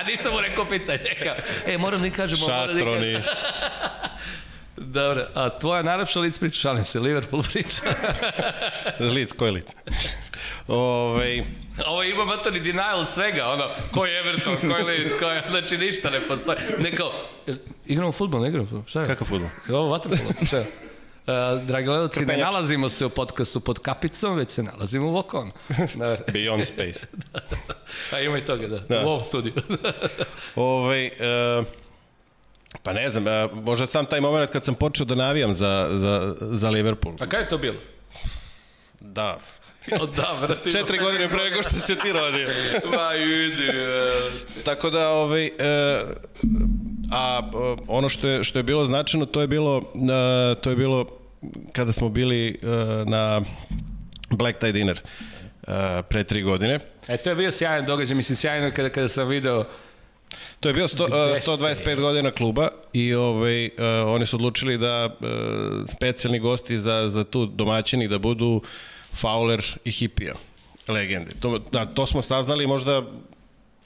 [0.00, 0.98] A nisam mu rekao pitanje.
[1.66, 2.38] E, moram da im kažem...
[2.42, 3.18] ovo, moram da Šatroni.
[4.76, 7.80] Dobro, a tvoja najlepša lic priča, šalim se, Liverpool priča.
[9.14, 9.66] Lic, koji lic?
[10.68, 11.44] Ove,
[11.86, 15.78] Ovo ima matani denial svega, ono, ko je Everton, ko je Leeds, ko je, znači
[15.78, 16.58] ništa ne postoji.
[16.78, 17.12] Ne kao,
[17.46, 17.56] jel
[17.86, 19.06] igramo futbol, ne igramo futbol, šta je?
[19.06, 19.48] kakav futbol?
[19.68, 20.66] Je ovo vaterpolo, šta je?
[21.26, 25.52] Uh, dragi gledalci, ne nalazimo se u podcastu pod kapicom, već se nalazimo u Vokonu.
[25.94, 27.06] Da, Beyond Space.
[28.16, 29.06] a ima i toga, da, da.
[29.06, 29.52] u ovom studiju.
[30.56, 31.62] Ove, e,
[32.82, 36.34] pa ne znam, e, možda sam taj moment kad sam počeo da navijam za, za,
[36.40, 37.14] za Liverpool.
[37.14, 37.78] a kada je to bilo?
[39.00, 39.38] Da.
[39.90, 40.72] Da, brate.
[40.72, 42.48] Četiri godine pre nego što se ti rodio.
[42.96, 44.64] Ma, idi, e.
[44.64, 45.50] Tako da, ovaj, e,
[47.12, 47.50] a
[47.86, 51.06] ono što je, što je bilo značajno, to je bilo, e, to je bilo
[51.72, 52.66] kada smo bili e,
[53.06, 53.42] na
[54.30, 55.00] Black Tie Dinner
[55.66, 56.80] e, pre tri godine.
[57.08, 59.64] E, to je bio sjajan događaj, mislim, sjajno kada, kada sam video
[60.60, 63.70] To je bio sto, e, 125 godina kluba i ovaj, e,
[64.06, 65.26] oni su odlučili da e,
[65.86, 68.62] specijalni gosti za, za tu domaćini da budu
[69.22, 70.34] Fowler i Hipija,
[70.88, 71.30] legende.
[71.40, 73.02] To, da, to smo saznali možda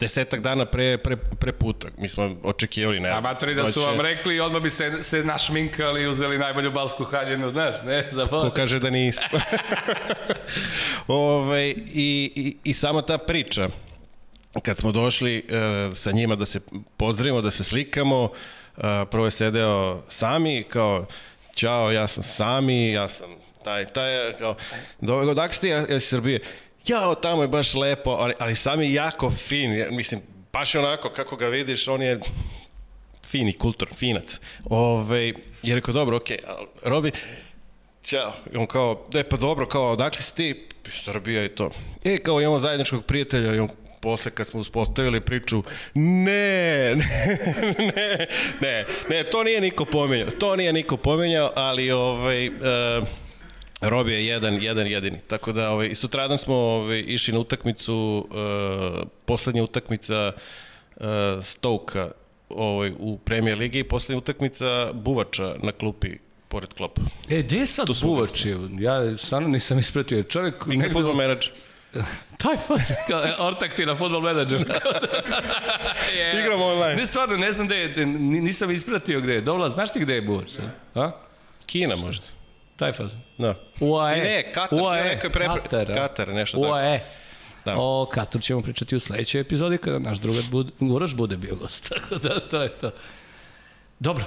[0.01, 1.89] desetak dana pre, pre, pre puta.
[1.99, 3.11] Mi smo očekivali, ne.
[3.11, 7.53] amatori da su vam rekli, odmah bi se, se našminkali i uzeli najbolju balsku haljenu,
[7.53, 9.41] znaš, ne, za Ko kaže da nismo.
[11.09, 13.69] Ove, i, i, I sama ta priča,
[14.63, 16.61] kad smo došli e, sa njima da se
[16.97, 18.31] pozdravimo, da se slikamo,
[18.77, 18.81] e,
[19.11, 21.07] prvo je sedeo Sami, kao,
[21.55, 23.31] ćao, ja sam Sami, ja sam
[23.65, 24.57] taj, taj, kao,
[25.01, 26.41] do, odakle ste, ja, ja Srbije?
[26.87, 30.21] Jao, tamo je baš lepo, ali, ali Sami jako fin, mislim,
[30.53, 32.21] baš je onako, kako ga vidiš, on je
[33.27, 34.41] fini, kultur, finac.
[34.65, 35.33] Ove,
[35.63, 37.13] je rekao, dobro, okej, okay, Robi,
[38.07, 38.33] Ćao.
[38.57, 40.69] On kao, je pa dobro, kao, odakle si ti?
[40.89, 41.71] Srbija i to.
[42.05, 43.69] E, kao imamo zajedničkog prijatelja i on
[44.01, 45.63] posle kad smo uspostavili priču,
[45.95, 47.39] ne, ne,
[47.97, 48.27] ne,
[48.61, 52.55] ne, ne, to nije niko pomenjao, to nije niko pomenjao, ali ovaj, uh,
[53.81, 55.19] Robi je jedan, jedan jedini.
[55.27, 60.33] Tako da ovaj, sutradan smo ovaj, išli na utakmicu, uh, poslednja utakmica
[60.97, 61.05] uh,
[61.43, 62.11] Stoka
[62.49, 66.09] ovaj, u premijer ligi i poslednja utakmica Buvača na klupi
[66.49, 67.03] pored klopa.
[67.31, 68.47] E, gde je sad Buvač?
[68.79, 70.23] Ja stvarno nisam ispratio.
[70.23, 70.67] Čovjek...
[70.67, 71.53] Negde- futbol menadžer.
[72.37, 72.91] Taj faz,
[73.27, 74.61] e, ortak ti na futbol menadžer.
[76.17, 76.41] je.
[76.41, 76.95] Igramo online.
[76.95, 79.41] Ne, stvarno, ne znam gde je, ni- nisam ispratio gde je.
[79.41, 80.51] Dovla, znaš ti gde je Buvač?
[80.51, 80.65] sad?
[80.95, 81.11] A?
[81.67, 82.25] Kina možda.
[82.77, 83.11] Taj faz.
[83.39, 83.55] Da.
[83.81, 84.19] UAE.
[84.19, 85.05] I ne, Katar, UAE.
[85.05, 85.95] neko je pre- Katar?
[85.95, 86.73] Katar, nešto tako.
[86.73, 87.01] UAE.
[87.65, 87.75] Da.
[87.77, 91.89] O Katar ćemo pričati u sledećoj epizodi kada naš drugar bude, Uroš bude bio gost.
[91.95, 92.91] Tako da, to je to.
[93.99, 94.25] Dobro.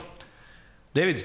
[0.93, 1.17] David,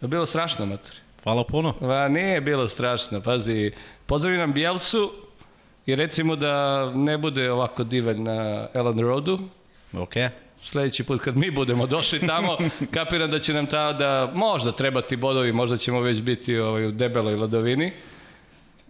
[0.00, 0.92] je bilo strašno, mater.
[1.22, 1.74] Hvala puno.
[1.80, 3.72] Va, nije bilo strašno, pazi.
[4.06, 5.12] Pozdravi nam Bielsu
[5.86, 9.38] i recimo da ne bude ovako divan na Ellen Roadu.
[9.92, 10.12] Ok.
[10.62, 12.58] Sledeći put kad mi budemo došli tamo,
[12.94, 16.90] kapiram da će nam ta, da možda trebati bodovi, možda ćemo već biti ovaj, u
[16.90, 17.92] debeloj ladovini.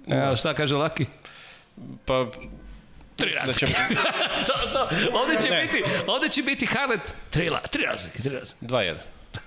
[0.09, 1.07] E, šta kaže Laki?
[2.05, 2.27] Pa,
[3.17, 3.67] Tri da razlike.
[3.67, 3.73] ćemo,
[4.47, 4.89] to, to,
[5.19, 5.63] ovde će Ne.
[5.63, 8.57] biti, ovde će biti Harlet, tri, la, tri razlike, tri razlike.
[8.67, 8.95] 2-1.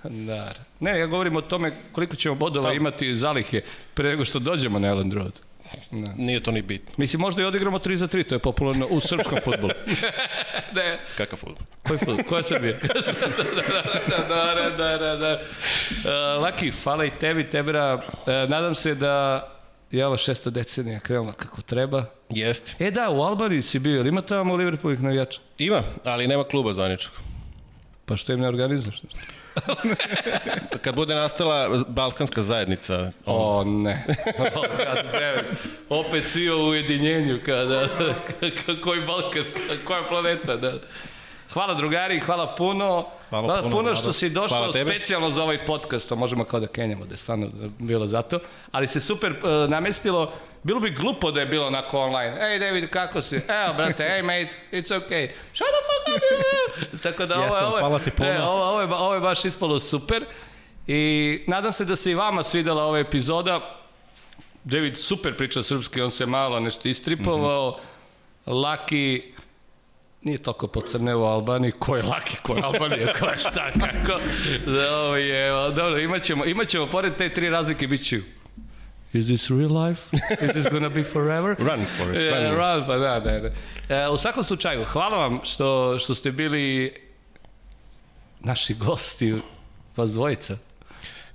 [0.28, 0.54] Da.
[0.80, 3.62] Ne, ja govorim o tome koliko ćemo bodova imati zalihe
[3.94, 5.40] pre nego što dođemo na Ellen Road.
[6.18, 6.94] Nije to ni bitno.
[6.98, 9.74] Mislim, možda i odigramo 3 za 3, to je popularno u srpskom futbolu.
[10.76, 11.66] ne, Kakav futbol?
[11.88, 12.26] koji futbol?
[12.30, 12.74] Koja Srbija?
[14.10, 15.40] da, da, da, da, da.
[15.40, 17.94] Uh, Laki, hvala i tebi, Tebra.
[17.96, 19.48] Uh, nadam se da
[19.92, 22.06] je ova šesta decenija krenula kako treba.
[22.30, 22.86] Jeste.
[22.86, 25.40] E da, u Albaniji si bio, ili ima tamo Liverpoolih navijača?
[25.58, 27.14] Ima, ali nema kluba zvaničnog.
[28.06, 29.02] Pa što im ne organizuješ?
[30.84, 34.06] Kad bude nastala balkanska zajednica, O ne.
[34.56, 34.62] O,
[35.12, 35.46] damn it.
[35.90, 37.88] Opet svi u ujedinjenju kada,
[38.42, 39.44] ka- koji Balkan,
[39.86, 40.56] koja planeta.
[40.56, 40.74] Da.
[41.54, 43.06] Hvala drugari, hvala puno.
[43.30, 46.68] Hvala hvala puno, puno što si došao specijalno za ovaj podcast, to možemo kao da
[46.68, 47.48] kenjamo, da je stvarno
[47.80, 48.40] bilo zato.
[48.72, 50.32] Ali se super uh, namestilo,
[50.66, 52.38] bilo bi glupo da je bilo onako online.
[52.42, 53.36] Ej David, kako si?
[53.36, 55.30] Evo brate, hey mate, it's okay.
[55.54, 57.02] Shut the fuck up.
[57.04, 58.30] Tako da ovo, ovo, hvala ti puno.
[58.30, 60.26] E, ovo, ovo, je, ovo je baš ispalo super.
[60.88, 63.80] I nadam se da se i vama svidela ova epizoda.
[64.64, 67.80] David super priča srpski, on se malo nešto istripovao.
[67.80, 68.58] Mhm.
[68.58, 69.24] Laki
[70.22, 74.20] nije toliko pocrneo u Albaniji, ko je laki, ko je Albanija, ko je šta, kako.
[74.66, 78.22] Da, ovo je, dobro, imaćemo, imaćemo, pored te tri razlike, bit će
[79.16, 80.02] Is this real life?
[80.42, 81.56] Is this gonna be forever?
[81.70, 82.56] Run, Forrest, E, run.
[82.56, 83.50] run, pa da, da, da.
[83.96, 86.94] E, u svakom slučaju, hvala vam što, što ste bili
[88.40, 89.34] naši gosti,
[89.96, 90.58] vas dvojica.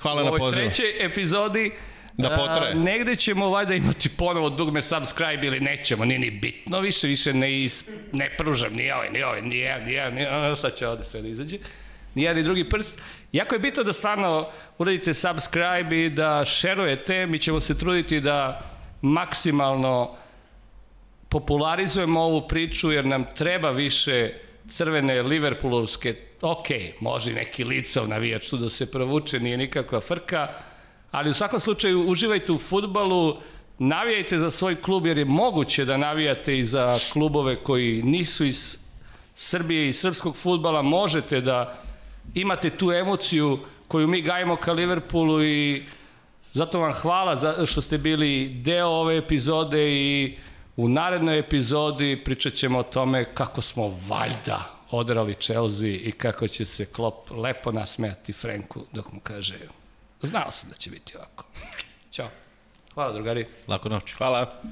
[0.02, 0.64] Hvala u na ovoj pozivu.
[0.64, 1.72] trećoj epizodi
[2.12, 2.74] Da a, potraje.
[2.74, 7.62] negde ćemo valjda imati ponovo dugme subscribe ili nećemo, nije ni bitno više, više ne,
[7.62, 11.22] is, ne pružam ni ovaj, ni ovaj, ni jedan, ni jedan, sad će ovde sve
[11.22, 11.58] da izađe.
[12.14, 13.00] Ni jedan drugi prst.
[13.32, 14.48] Jako je bitno da stvarno
[14.78, 18.62] uradite subscribe i da šerujete, mi ćemo se truditi da
[19.02, 20.16] maksimalno
[21.28, 24.32] popularizujemo ovu priču jer nam treba više
[24.68, 26.66] crvene Liverpoolovske, ok,
[27.00, 30.48] može neki licov navijač tu da se provuče, nije nikakva frka,
[31.10, 33.36] ali u svakom slučaju uživajte u futbalu,
[33.78, 38.78] navijajte za svoj klub jer je moguće da navijate i za klubove koji nisu iz
[39.34, 41.82] Srbije i srpskog futbala, možete da
[42.34, 43.58] imate tu emociju
[43.88, 45.82] koju mi gajimo ka Liverpoolu i
[46.52, 50.38] zato vam hvala za, što ste bili deo ove epizode i
[50.76, 56.64] u narednoj epizodi pričat ćemo o tome kako smo valjda odrali Chelsea i kako će
[56.64, 59.58] se Klopp lepo nasmejati Frenku dok mu kaže
[60.22, 61.44] znao sam da će biti ovako.
[62.10, 62.28] Ćao.
[62.94, 63.46] Hvala drugari.
[63.68, 64.12] Laku noć.
[64.12, 64.62] Hvala.